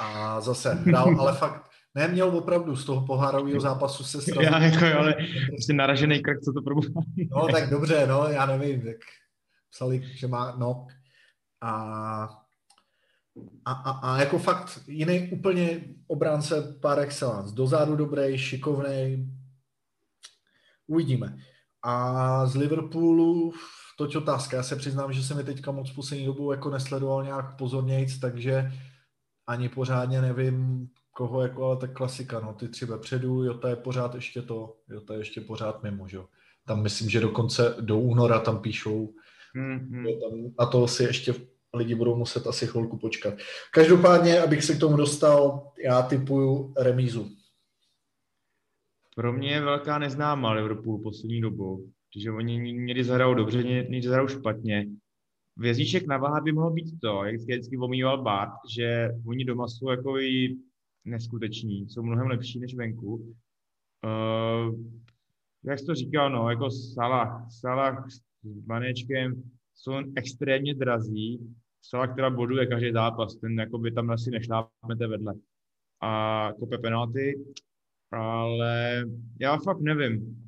[0.00, 4.52] a zase hrál, ale fakt neměl opravdu z toho pohárového zápasu se srazit.
[4.52, 5.14] Já jako, ale
[5.46, 6.74] prostě naražený krk, co to pro
[7.30, 8.96] No tak dobře, no, já nevím, tak
[9.70, 10.86] psali, že má no.
[11.62, 12.37] A,
[13.68, 17.54] a, a, a jako fakt jiný úplně obránce par excellence.
[17.54, 19.30] Dozadu dobrý, šikovný.
[20.86, 21.38] Uvidíme.
[21.82, 23.52] A z Liverpoolu
[23.98, 24.56] toť otázka.
[24.56, 28.72] Já se přiznám, že jsem je teďka moc poslední dobu jako nesledoval nějak pozornějc, takže
[29.46, 33.76] ani pořádně nevím, koho jako, ale tak klasika, no, ty tři vepředu, jo, to je
[33.76, 36.18] pořád ještě to, jo, to je ještě pořád mimo, že
[36.66, 39.14] Tam myslím, že dokonce do února tam píšou,
[39.56, 40.06] mm-hmm.
[40.06, 41.34] jo, tam, na to si ještě
[41.74, 43.34] lidi budou muset asi chvilku počkat.
[43.74, 47.30] Každopádně, abych se k tomu dostal, já typuju remízu.
[49.16, 54.28] Pro mě je velká neznámá Liverpool poslední dobou, protože oni někdy zahrajou dobře, někdy zahrajou
[54.28, 54.86] špatně
[55.56, 59.90] vězíček na váha by mohl být to, jak vždycky omýval Bart, že oni doma jsou
[59.90, 60.56] jako i
[61.04, 63.34] neskuteční, jsou mnohem lepší než venku.
[64.04, 64.74] Uh,
[65.64, 68.20] jak jsi to říkal, no, jako Salah, Salah s
[68.66, 69.42] Manečkem
[69.78, 71.54] jsou extrémně drazí.
[71.82, 75.34] Salah, která boduje každý zápas, ten jako by tam asi nešlápnete vedle.
[76.02, 77.44] A kope penalty,
[78.12, 79.04] ale
[79.40, 80.42] já fakt nevím.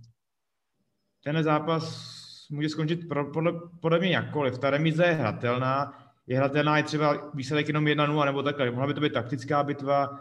[1.25, 2.11] Ten zápas
[2.51, 4.59] může skončit pro, podle, podle mě jakkoliv.
[4.59, 5.93] Ta remize je hratelná,
[6.27, 8.71] je hratelná i třeba výsledek jenom 1-0 nebo takhle.
[8.71, 10.19] Mohla by to být taktická bitva,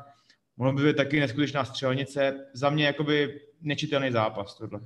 [0.57, 2.45] mohla by být taky neskutečná střelnice.
[2.53, 4.79] Za mě jakoby nečitelný zápas tohle.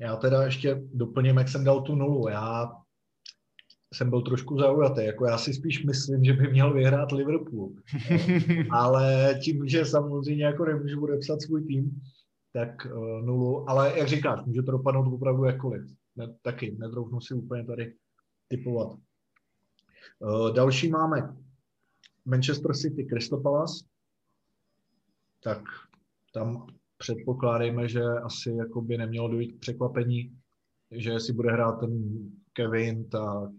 [0.00, 2.28] Já teda ještě doplním, jak jsem dal tu nulu.
[2.28, 2.72] Já
[3.94, 5.04] jsem byl trošku zaujatý.
[5.04, 7.72] Jako já si spíš myslím, že by měl vyhrát Liverpool.
[8.70, 12.00] Ale tím, že samozřejmě jako nemůžu podepsat svůj tým,
[12.52, 13.70] tak uh, nulu.
[13.70, 15.82] Ale jak říkáš, může to dopadnout opravdu jakkoliv
[16.18, 17.94] ne, taky netroufnu si úplně tady
[18.48, 18.98] typovat.
[20.18, 21.36] Uh, další máme
[22.24, 23.84] Manchester City Crystal Palace.
[25.42, 25.62] Tak
[26.34, 26.66] tam
[26.98, 30.38] předpokládejme, že asi jako by nemělo dojít k překvapení,
[30.90, 32.18] že jestli bude hrát ten
[32.52, 33.50] Kevin, tak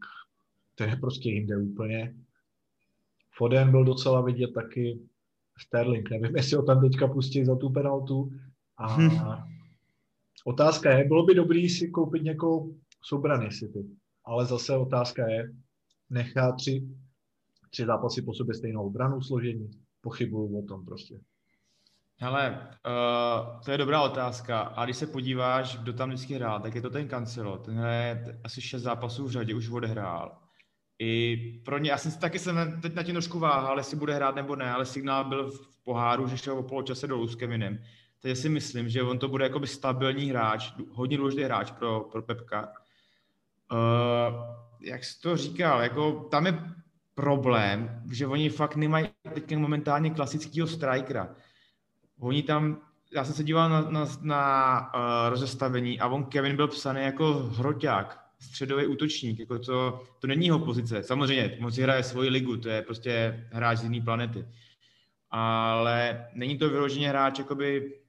[0.79, 2.15] to je prostě jinde úplně.
[3.37, 4.99] Foden byl docela vidět taky
[5.57, 6.09] Sterling.
[6.09, 8.31] Nevím, jestli ho tam teďka pustí za tu penaltu.
[8.77, 8.97] A
[10.45, 12.67] Otázka je, bylo by dobrý si koupit někoho
[13.03, 13.85] z obrany City,
[14.25, 15.53] ale zase otázka je,
[16.09, 16.87] nechá tři,
[17.69, 19.71] tři zápasy po sobě stejnou obranu složení.
[20.01, 21.19] Pochybuju o tom prostě.
[22.17, 24.59] Hele, uh, to je dobrá otázka.
[24.59, 27.57] A když se podíváš, kdo tam vždycky hrál, tak je to ten Cancelo.
[27.57, 30.48] Ten hraje asi šest zápasů v řadě, už odehrál.
[30.99, 34.15] I pro ně, já jsem si taky jsem teď na tím trošku váhal, jestli bude
[34.15, 37.79] hrát nebo ne, ale signál byl v poháru, že šel o poločase dolů s Kevinem
[38.21, 42.21] takže si myslím, že on to bude jakoby stabilní hráč, hodně důležitý hráč pro, pro
[42.21, 42.73] Pepka.
[43.71, 43.77] Uh,
[44.81, 46.59] jak jsi to říkal, jako tam je
[47.15, 51.35] problém, že oni fakt nemají teď momentálně klasického strikera.
[52.19, 52.77] Oni tam,
[53.13, 57.33] já jsem se díval na, na, na uh, rozestavení a on Kevin byl psaný jako
[57.33, 61.03] hroťák, středový útočník, jako to, to není jeho pozice.
[61.03, 64.45] Samozřejmě, moc hraje svoji ligu, to je prostě hráč z jiné planety.
[65.29, 67.99] Ale není to vyloženě hráč jakoby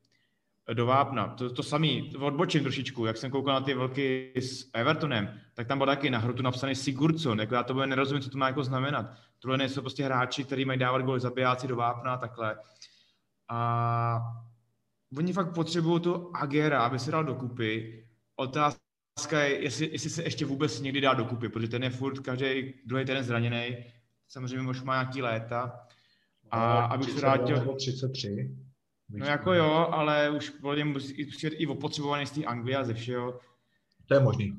[0.72, 1.28] do Vápna.
[1.28, 5.78] To, to samý, odbočím trošičku, jak jsem koukal na ty velky s Evertonem, tak tam
[5.78, 9.06] byl taky na hrotu napsaný Sigurdsson, jako já to nerozumím, co to má jako znamenat.
[9.38, 12.56] Tohle nejsou prostě hráči, kteří mají dávat goly zabijáci do Vápna a takhle.
[13.48, 14.20] A
[15.16, 18.04] oni fakt potřebují tu Agera, aby se dal dokupy.
[18.37, 18.89] Otázka
[19.37, 23.04] je, jestli, jestli se ještě vůbec někdy dá dokupy, protože ten je furt každý druhý
[23.04, 23.77] ten zraněný.
[24.29, 25.87] Samozřejmě už má nějaký léta.
[26.50, 27.75] A no, abych se vrátil...
[27.77, 28.56] 33.
[29.08, 33.40] No jako jo, ale už podle musí i opotřebovaný z té Anglie a ze všeho.
[34.06, 34.58] To je možný.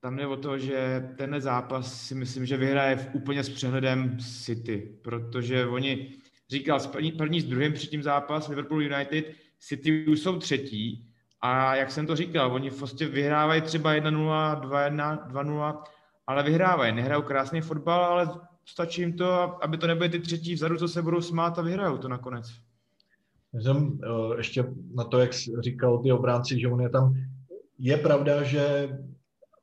[0.00, 4.18] Tam jde o to, že tenhle zápas si myslím, že vyhraje v úplně s přehledem
[4.18, 6.12] City, protože oni,
[6.50, 11.09] říkal, první, první s druhým předtím zápas Liverpool United, City už jsou třetí
[11.42, 15.82] A jak jsem to říkal, oni prostě vyhrávají třeba 1-0, 2-1, 2-0,
[16.26, 16.94] ale vyhrávají.
[16.94, 18.30] Nehrajou krásný fotbal, ale
[18.64, 21.98] stačí jim to, aby to nebyly ty třetí vzadu, co se budou smát a vyhrajou
[21.98, 22.46] to nakonec.
[23.54, 24.64] Jsem eh, ještě
[24.94, 25.30] na to, jak
[25.60, 27.14] říkal ty obránci, že on je tam,
[27.78, 28.88] je pravda, že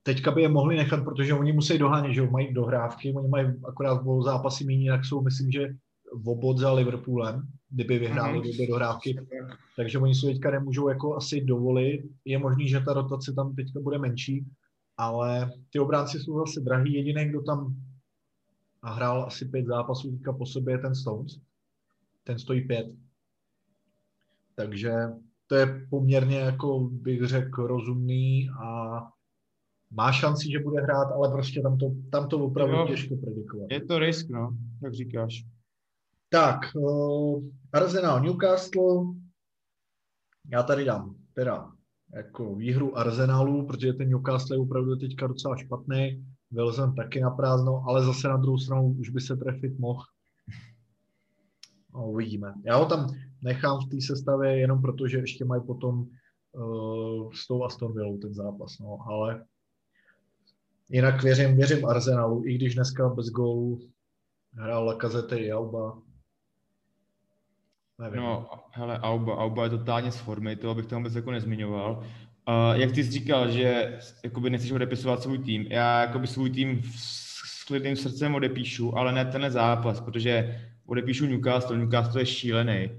[0.04, 4.02] teďka by je mohli nechat, protože oni musí dohánět, že mají dohrávky, oni mají akorát
[4.26, 5.68] zápasy méně, jak jsou, myslím, že
[6.14, 8.58] v obod za Liverpoolem, kdyby vyhráli mm-hmm.
[8.58, 9.28] do dohrávky,
[9.76, 12.04] takže oni si teďka nemůžou jako asi dovolit.
[12.26, 14.46] Je možný, že ta rotace tam teďka bude menší,
[14.98, 16.94] ale ty obránci jsou zase drahý.
[16.94, 17.76] Jediný, kdo tam
[18.84, 21.40] hrál asi pět zápasů teďka po sobě, je ten Stones.
[22.24, 22.88] Ten stojí pět.
[24.56, 24.94] Takže
[25.48, 29.00] to je poměrně, jako bych řekl, rozumný a
[29.92, 33.72] má šanci, že bude hrát, ale prostě tam to, tam to opravdu jo, těžko predikovat.
[33.72, 35.46] Je to risk, no, jak říkáš.
[36.30, 39.06] Tak, uh, Arsenal Newcastle.
[40.52, 41.72] Já tady dám teda
[42.16, 46.26] jako výhru Arsenalu, protože ten Newcastle je opravdu teďka docela špatný.
[46.52, 50.04] Wilson taky na prázdno, ale zase na druhou stranu už by se trefit mohl.
[51.94, 52.54] No, uvidíme.
[52.66, 56.08] Já ho tam nechám v té sestavě jenom proto, že ještě mají potom
[56.52, 59.46] uh, s tou Aston Villou ten zápas, no, ale
[60.90, 63.80] jinak věřím, věřím Arsenalu, i když dneska bez gólu
[64.54, 66.02] hrál Lacazette i Alba,
[68.00, 68.20] Nevím.
[68.20, 72.04] No, hele, Auba, Auba je totálně z formy, to bych tam vůbec jako nezmiňoval.
[72.48, 76.82] Uh, jak ty jsi říkal, že jakoby nechceš odepisovat svůj tým, já jakoby svůj tým
[76.96, 82.90] s klidným srdcem odepíšu, ale ne tenhle zápas, protože odepíšu Newcastle, Newcastle je šílený.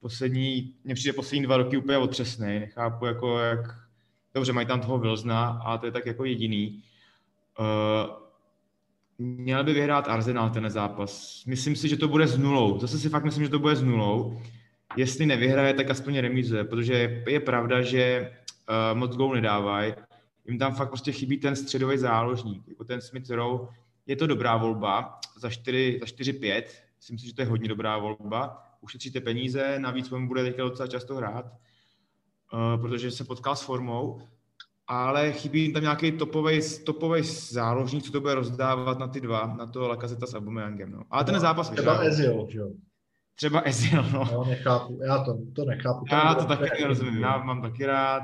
[0.00, 3.60] Poslední, mně přijde poslední dva roky úplně otřesný, nechápu jako jak,
[4.34, 6.82] dobře, mají tam toho Vilzna a to je tak jako jediný.
[7.60, 8.29] Uh,
[9.20, 11.44] měl by vyhrát Arsenal ten zápas.
[11.46, 12.78] Myslím si, že to bude s nulou.
[12.78, 14.40] Zase si fakt myslím, že to bude s nulou.
[14.96, 18.32] Jestli nevyhraje, tak aspoň remízuje, protože je pravda, že
[18.68, 19.94] uh, moc gól nedávají.
[20.46, 23.68] Jim tam fakt prostě chybí ten středový záložník, jako ten Smith Rowe.
[24.06, 26.62] Je to dobrá volba za 4, za 4-5.
[26.96, 28.62] Myslím si, že to je hodně dobrá volba.
[28.80, 34.20] Ušetříte peníze, navíc on bude teďka docela často hrát, uh, protože se potkal s formou
[34.90, 39.54] ale chybí jim tam nějaký topový, topový záložník, co to bude rozdávat na ty dva,
[39.58, 40.92] na to Lakazeta s Abumeyangem.
[40.92, 41.02] No.
[41.10, 42.70] Ale ten zápas Třeba Ezil, že jo?
[43.34, 44.28] Třeba Ezil, no.
[44.32, 46.04] Já nechápu, já to, to nechápu.
[46.12, 48.22] Já to taky nerozumím, já mám taky rád.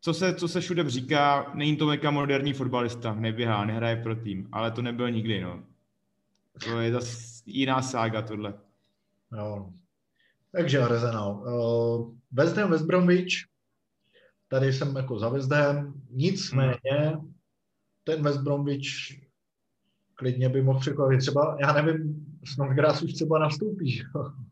[0.00, 4.48] Co se, co se všude říká, není to meka moderní fotbalista, neběhá, nehraje pro tým,
[4.52, 5.62] ale to nebyl nikdy, no.
[6.64, 8.54] To je zase jiná sága tohle.
[9.36, 9.70] Jo.
[10.52, 11.32] Takže Arsenal.
[11.32, 13.50] Uh, West Ham, West Bromwich,
[14.50, 17.32] tady jsem jako za West Ham, nicméně hmm.
[18.04, 18.86] ten West Bromwich
[20.14, 21.20] klidně by mohl překvapit.
[21.20, 24.02] Třeba, já nevím, Snodgrass už třeba nastoupí, že?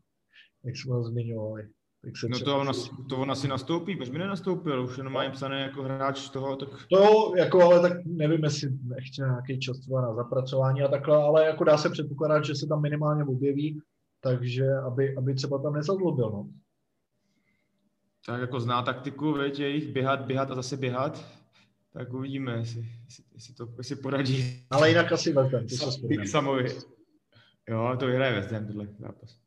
[0.63, 1.67] jak jsme ho zmiňovali.
[2.03, 5.13] Tak se no to on, asi, to on asi nastoupí, proč by nenastoupil, už jenom
[5.13, 6.69] má psané jako hráč toho, tak...
[6.91, 11.45] To, jako, ale tak nevím, jestli nechce nějaký čas třeba na zapracování a takhle, ale
[11.45, 13.81] jako dá se předpokládat, že se tam minimálně objeví,
[14.21, 16.49] takže aby, aby třeba tam nezadlobil, no
[18.25, 21.25] tak jako zná taktiku, věď, jejich běhat, běhat a zase běhat,
[21.93, 24.65] tak uvidíme, jestli, jestli, jestli to jestli poradí.
[24.69, 26.65] Ale jinak asi West Ham, to se Samovi.
[27.69, 29.39] Jo, to vyhraje West Ham, tohle zápas.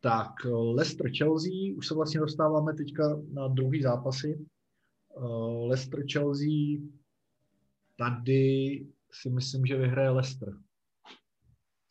[0.00, 0.30] Tak,
[0.74, 4.46] Leicester Chelsea, už se vlastně dostáváme teďka na druhý zápasy.
[5.16, 6.80] Uh, Leicester Chelsea,
[7.96, 10.54] tady si myslím, že vyhraje Leicester.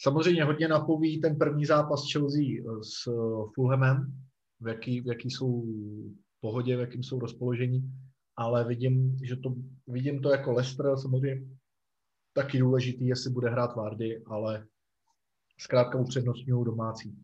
[0.01, 3.11] Samozřejmě hodně napoví ten první zápas Chelsea s
[3.55, 4.13] Fulhamem,
[4.59, 5.63] v jaký, v jaký jsou
[6.41, 7.91] pohodě, v jakým jsou rozpoložení,
[8.35, 9.55] ale vidím, že to,
[9.87, 11.47] vidím to jako Leicester, samozřejmě
[12.33, 14.65] taky důležitý, jestli bude hrát Vardy, ale
[15.59, 17.15] zkrátka upřednostňují domácí.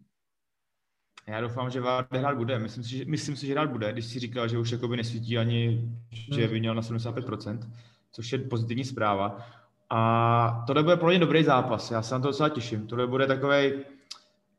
[1.27, 2.59] Já doufám, že Vardy hrát bude.
[2.59, 5.37] Myslím si, že, myslím si, že hrát bude, když si říkal, že už jakoby nesvítí
[5.37, 6.53] ani, že je hmm.
[6.53, 7.71] vyměnil na 75%,
[8.11, 9.45] což je pozitivní zpráva.
[9.89, 11.91] A tohle bude pro ně dobrý zápas.
[11.91, 12.87] Já se na to docela těším.
[12.87, 13.71] Tohle bude takový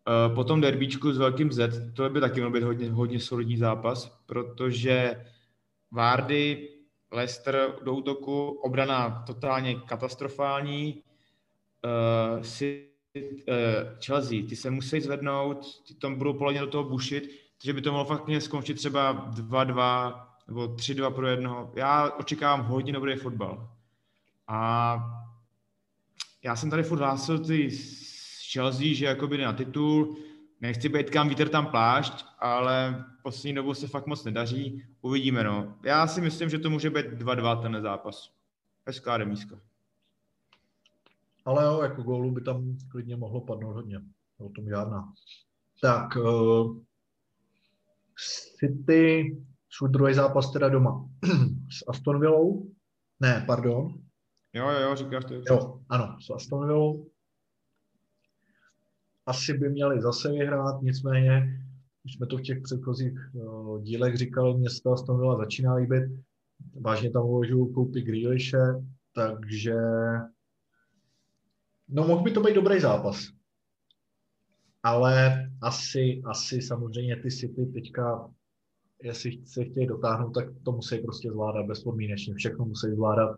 [0.04, 4.18] Uh, potom derbíčku s velkým Z, to by taky měl být hodně, hodně solidní zápas,
[4.26, 5.24] protože
[5.90, 6.68] Vardy,
[7.12, 11.02] Leicester do útoku, obrana totálně katastrofální,
[11.84, 13.54] uh, si, uh,
[14.06, 17.30] Chelsea, ty se musí zvednout, ty tam budou poledně do toho bušit,
[17.60, 21.72] takže by to mohlo fakt mě skončit třeba 2-2 nebo 3-2 pro jednoho.
[21.74, 23.70] Já očekávám hodně dobrý fotbal.
[24.48, 24.96] A
[26.42, 27.70] já jsem tady furt hlásil ty
[28.54, 30.16] Chelsea, že jakoby na titul,
[30.60, 35.78] nechci být kam vítr tam plášť, ale poslední dobou se fakt moc nedaří, uvidíme no.
[35.84, 38.30] Já si myslím, že to může být 2-2 ten zápas.
[38.86, 39.60] Hezká remízka.
[41.44, 44.00] Ale jo, jako gólu by tam klidně mohlo padnout hodně.
[44.38, 45.12] O tom žádná.
[45.82, 46.78] Tak, uh,
[48.58, 49.36] City
[49.70, 51.08] svůj druhý zápas teda doma
[51.70, 52.70] s Aston Villou.
[53.20, 53.94] Ne, pardon.
[54.52, 55.34] Jo, jo, jo, říkáš to.
[55.34, 57.13] Jo, ano, s Aston Villou.
[59.26, 61.60] Asi by měli zase vyhrát, nicméně,
[62.04, 66.04] už jsme to v těch předchozích uh, dílech říkali, mě se to začíná líbit.
[66.80, 69.74] Vážně tam uvažuju koupit Grealishe, takže
[71.88, 73.28] no mohl by to být dobrý zápas.
[74.82, 78.30] Ale asi, asi samozřejmě ty City teďka
[79.04, 82.34] jestli se chtějí dotáhnout, tak to musí prostě zvládat bezpodmínečně.
[82.34, 83.36] Všechno musí zvládat.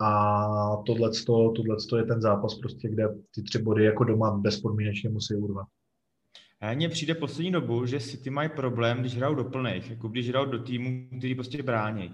[0.00, 1.10] A tohle
[1.98, 5.66] je ten zápas, prostě, kde ty tři body jako doma bezpodmínečně musí urvat.
[6.74, 10.46] Mně přijde poslední dobu, že City mají problém, když hrajou do plných, jako když hrajou
[10.46, 12.12] do týmu, který prostě brání.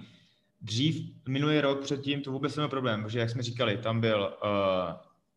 [0.61, 4.51] Dřív, minulý rok předtím, to vůbec nebyl problém, protože jak jsme říkali, tam byl uh,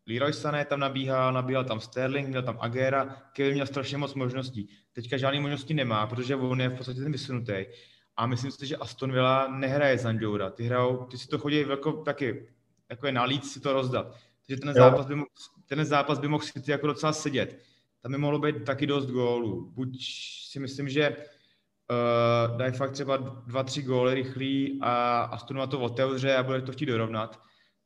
[0.08, 4.70] Leroy Sané tam nabíhal, nabíhal tam Sterling, měl tam Agera, Kevin měl strašně moc možností.
[4.94, 7.66] Teďka žádné možnosti nemá, protože on je v podstatě ten vysunutý.
[8.18, 10.50] A myslím si, že Aston Villa nehraje Zanjoura.
[10.50, 12.48] Ty, hrajou, ty si to chodí jako, taky,
[12.90, 14.16] jako je nalít si to rozdat.
[14.48, 15.30] Takže ten zápas, by mohl,
[15.66, 17.60] ten zápas by mohl City jako docela sedět.
[18.02, 19.72] Tam by mohlo být taky dost gólů.
[19.76, 19.98] Buď
[20.50, 25.80] si myslím, že uh, dají fakt třeba dva, tři góly rychlý a Aston Villa to
[25.80, 27.42] otevře a bude to chtít dorovnat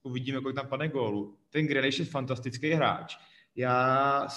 [0.07, 1.37] uvidíme, kolik tam padne gólu.
[1.49, 3.17] Ten Grealish je fantastický hráč.
[3.55, 4.27] Já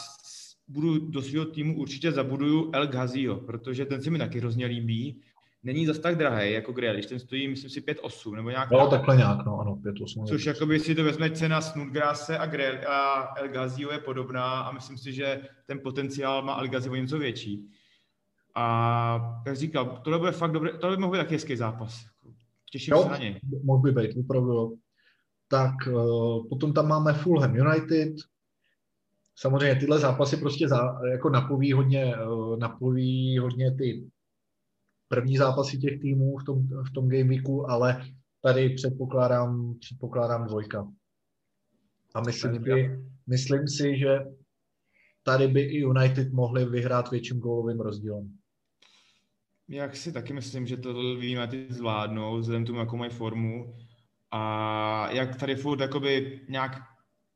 [0.68, 5.22] budu do svého týmu určitě zabuduju El Ghazio, protože ten se mi taky hrozně líbí.
[5.62, 8.70] Není zas tak drahý jako Grealish, ten stojí, myslím si, 5-8 nebo nějak.
[8.70, 10.26] No, takhle nějak, no, ano, 5-8.
[10.26, 14.72] Což jakoby si to vezme cena Snodgrase a, Grel, a El Ghazio je podobná a
[14.72, 17.68] myslím si, že ten potenciál má El Ghazio něco větší.
[18.54, 22.06] A jak říkal, tohle bude fakt dobré, tohle by mohl být taky hezký zápas.
[22.72, 23.40] Těším jo, se na něj.
[23.64, 24.78] Mohl by být, opravdu
[25.48, 28.14] tak uh, potom tam máme Fulham United.
[29.36, 34.11] Samozřejmě tyhle zápasy prostě za, jako napoví hodně, uh, napoví hodně ty
[35.11, 38.04] první zápasy těch týmů v tom, v tom game weeku, ale
[38.42, 40.88] tady předpokládám, předpokládám dvojka.
[42.14, 44.18] A myslím, si, myslím si, že
[45.22, 48.36] tady by i United mohli vyhrát větším gólovým rozdílem.
[49.68, 53.74] Jak si taky myslím, že to United zvládnou, vzhledem tomu, jakou mají formu.
[54.30, 56.72] A jak tady furt jakoby nějak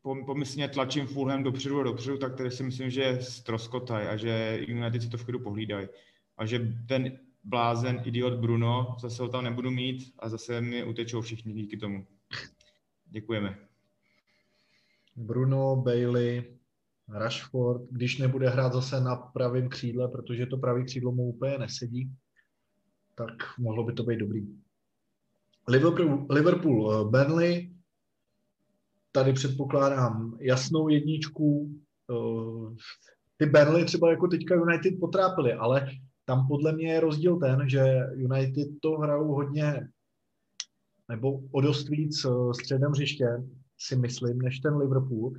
[0.03, 5.03] pomyslně tlačím Fulham dopředu a dopředu, tak tady si myslím, že stroskotaj a že United
[5.03, 5.89] si to v chvíli pohlídají.
[6.37, 11.21] A že ten blázen, idiot Bruno, zase ho tam nebudu mít a zase mi utečou
[11.21, 12.07] všichni díky tomu.
[13.11, 13.59] Děkujeme.
[15.17, 16.59] Bruno, Bailey,
[17.09, 22.13] Rashford, když nebude hrát zase na pravém křídle, protože to pravý křídlo mu úplně nesedí,
[23.15, 24.47] tak mohlo by to být dobrý.
[25.69, 27.75] Liverpool, Liverpool eh, Burnley,
[29.13, 31.71] tady předpokládám jasnou jedničku.
[32.11, 32.75] Eh,
[33.37, 35.91] ty Burnley třeba jako teďka United potrápili, ale
[36.25, 37.83] tam podle mě je rozdíl ten, že
[38.14, 39.89] United to hrajou hodně
[41.09, 43.27] nebo o dost víc eh, středem hřiště,
[43.79, 45.33] si myslím, než ten Liverpool.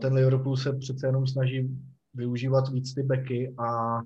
[0.00, 1.68] Ten Liverpool se přece jenom snaží
[2.14, 4.00] využívat víc ty beky a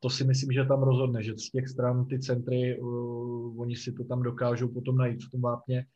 [0.00, 3.92] to si myslím, že tam rozhodne, že z těch stran ty centry, uh, oni si
[3.92, 5.86] to tam dokážou potom najít v tom vápně,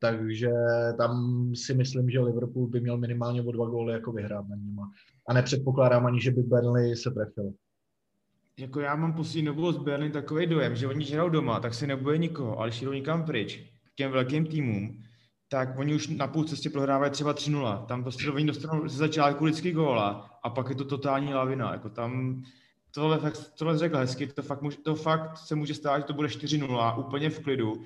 [0.00, 0.50] takže
[0.98, 1.12] tam
[1.54, 4.90] si myslím, že Liverpool by měl minimálně o dva góly jako vyhrát na nima.
[5.28, 7.52] A nepředpokládám ani, že by Burnley se trefil.
[8.58, 11.86] Jako já mám poslední dobou z Burnley takový dojem, že oni hrajou doma, tak si
[11.86, 15.02] nebude nikoho, ale jdou nikam pryč, k těm velkým týmům,
[15.48, 17.86] tak oni už na půl cestě prohrávají třeba 3-0.
[17.86, 21.72] Tam prostě oni dostanou ze začátku vždycky góla a pak je to totální lavina.
[21.72, 22.42] Jako tam
[22.94, 26.28] tohle, fakt, tohle řekl hezky, to fakt, to fakt se může stát, že to bude
[26.28, 27.82] 4-0, úplně v klidu.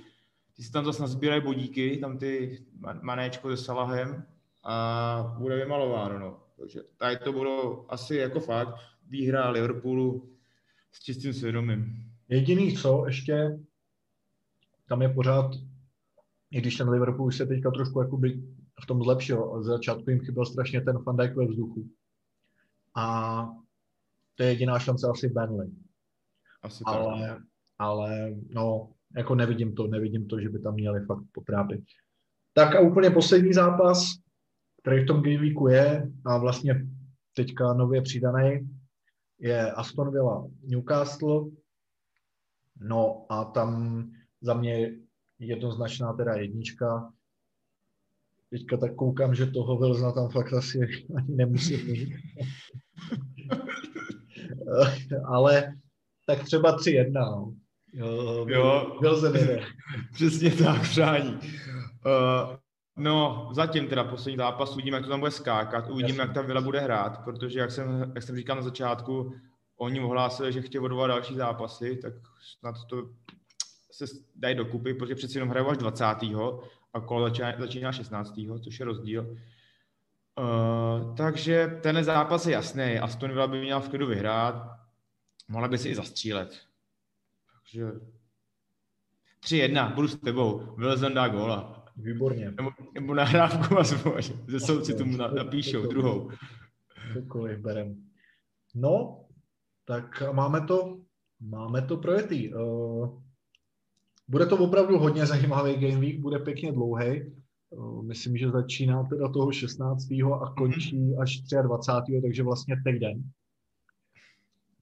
[0.57, 2.59] Ty si tam zase nazbírají bodíky, tam ty
[3.03, 4.25] manéčko se Salahem
[4.64, 6.18] a bude vymalováno.
[6.18, 6.37] No.
[6.59, 8.75] Takže tady to bylo asi jako fakt
[9.09, 10.32] výhra Liverpoolu
[10.93, 12.12] s čistým svědomím.
[12.28, 13.59] Jediný co, ještě
[14.88, 15.51] tam je pořád,
[16.51, 18.43] i když ten Liverpool se teďka trošku jakoby
[18.82, 21.88] v tom zlepšil, z začátku jim chyběl strašně ten Van Dijk ve vzduchu.
[22.95, 23.49] A
[24.34, 25.70] to je jediná šance asi Burnley.
[26.62, 27.43] Asi ale, tak.
[27.78, 31.80] ale no, jako nevidím to, nevidím to, že by tam měli fakt potrápit.
[32.53, 34.05] Tak a úplně poslední zápas,
[34.82, 36.86] který v tom gameweeku je a vlastně
[37.34, 38.70] teďka nově přidaný,
[39.43, 41.51] je Aston Villa Newcastle.
[42.80, 44.03] No a tam
[44.40, 44.90] za mě
[45.38, 47.12] jednoznačná teda jednička.
[48.51, 50.78] Teďka tak koukám, že toho Vilzna tam fakt asi
[51.16, 52.14] ani nemusí mít.
[55.24, 55.74] ale
[56.26, 57.12] tak třeba 3-1.
[57.12, 57.55] No.
[57.95, 59.01] Jo, jo.
[60.12, 61.38] Přesně tak, přání.
[62.07, 62.57] Uh,
[62.97, 66.20] no, zatím teda poslední zápas, uvidíme, jak to tam bude skákat, uvidíme, Jasně.
[66.20, 69.34] jak ta Vila bude hrát, protože jak jsem, jak jsem říkal na začátku,
[69.76, 72.12] oni ohlásili, že chtějí odvolat další zápasy, tak
[72.59, 73.09] snad to
[73.93, 74.05] se
[74.36, 76.05] dají dokupy, protože přeci jenom hrajou až 20.
[76.95, 78.40] a kolo začíná, začíná 16.
[78.64, 79.36] což je rozdíl.
[80.38, 82.99] Uh, takže ten zápas je jasný.
[82.99, 84.78] Aston Villa by měl v klidu vyhrát.
[85.49, 86.61] Mohla by si i zastřílet.
[87.53, 87.86] Takže
[89.45, 90.74] 3-1, budu s tebou.
[90.76, 91.82] Wilson dá góla.
[91.97, 92.51] Výborně.
[92.51, 94.22] Nebo, nebo nahrávku aspoň.
[94.49, 96.30] Ze souci tomu napíšou, druhou.
[97.12, 98.05] Cokoliv berem.
[98.74, 99.24] No,
[99.84, 101.01] tak máme to,
[101.40, 102.55] máme to projetý.
[102.55, 103.22] Uh,
[104.28, 107.22] bude to opravdu hodně zajímavý game week, bude pěkně dlouhý.
[107.70, 110.11] Uh, myslím, že začíná teda toho 16.
[110.12, 111.22] a končí mm-hmm.
[111.22, 112.20] až 23.
[112.22, 113.22] takže vlastně týden.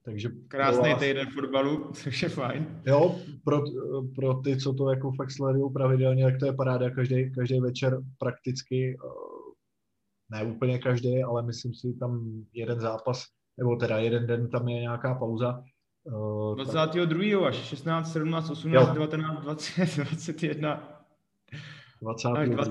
[0.05, 1.01] Takže Krásný vás...
[1.01, 2.83] týden fotbalu, což je fajn.
[2.87, 3.63] Jo, pro,
[4.15, 7.99] pro ty, co to jako fakt sledují pravidelně, tak to je paráda každý, každý večer
[8.19, 8.99] prakticky,
[10.31, 13.25] ne úplně každý, ale myslím si tam jeden zápas,
[13.57, 15.65] nebo teda jeden den tam je nějaká pauza.
[16.55, 17.49] 22.
[17.49, 18.95] až 16, 17, 18, jo.
[18.95, 21.03] 19, 20, 21.
[22.01, 22.65] 22.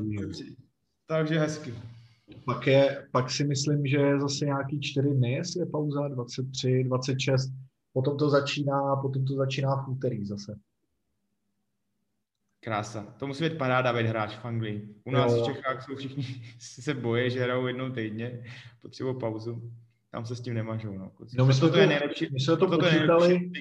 [1.07, 1.73] Takže hezky.
[2.45, 6.83] Pak, je, pak si myslím, že je zase nějaký čtyři dny, jestli je pauza, 23,
[6.83, 7.51] 26.
[7.93, 10.59] Potom to začíná, potom to začíná v úterý zase.
[12.59, 13.03] Krása.
[13.19, 14.95] To musí být paráda být hráč v Anglii.
[15.03, 15.43] U nás jo.
[15.43, 16.23] v Čechách jsou všichni
[16.59, 18.43] se boje, že hrajou jednou týdně,
[18.81, 19.71] potřebují pauzu.
[20.11, 20.97] Tam se s tím nemažou.
[20.97, 23.51] No, no my jsme to, je nejlepší, my jsme to počítali,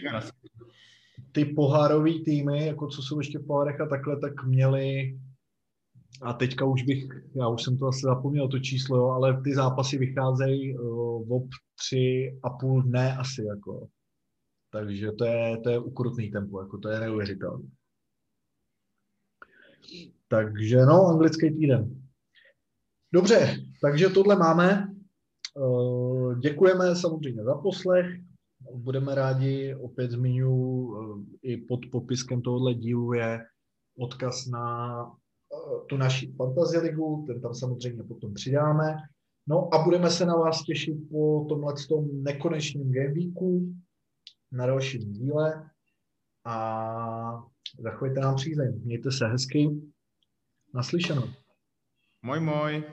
[1.32, 5.18] ty pohárové týmy, jako co jsou ještě v pohárech a takhle, tak měli
[6.22, 7.04] a teďka už bych,
[7.34, 11.44] já už jsem to asi zapomněl to číslo, jo, ale ty zápasy vycházejí uh, ob
[11.74, 13.88] tři a půl dne asi, jako.
[14.72, 17.68] Takže to je, to je ukrutný tempo, jako to je neuvěřitelné.
[20.28, 22.02] Takže no, anglický týden.
[23.12, 24.88] Dobře, takže tohle máme.
[25.54, 28.06] Uh, děkujeme samozřejmě za poslech.
[28.74, 33.40] Budeme rádi, opět zmiňu, uh, i pod popiskem tohohle dílu je
[33.98, 35.17] odkaz na
[35.88, 38.96] tu naši fantasy ligu, ten tam samozřejmě potom přidáme.
[39.49, 43.74] No a budeme se na vás těšit po tomhle tom nekonečném gameweeku
[44.53, 45.70] na dalším díle
[46.46, 47.44] a
[47.78, 48.80] zachovejte nám přízeň.
[48.84, 49.68] Mějte se hezky.
[50.74, 51.24] Naslyšenou.
[52.22, 52.84] Moj, moj.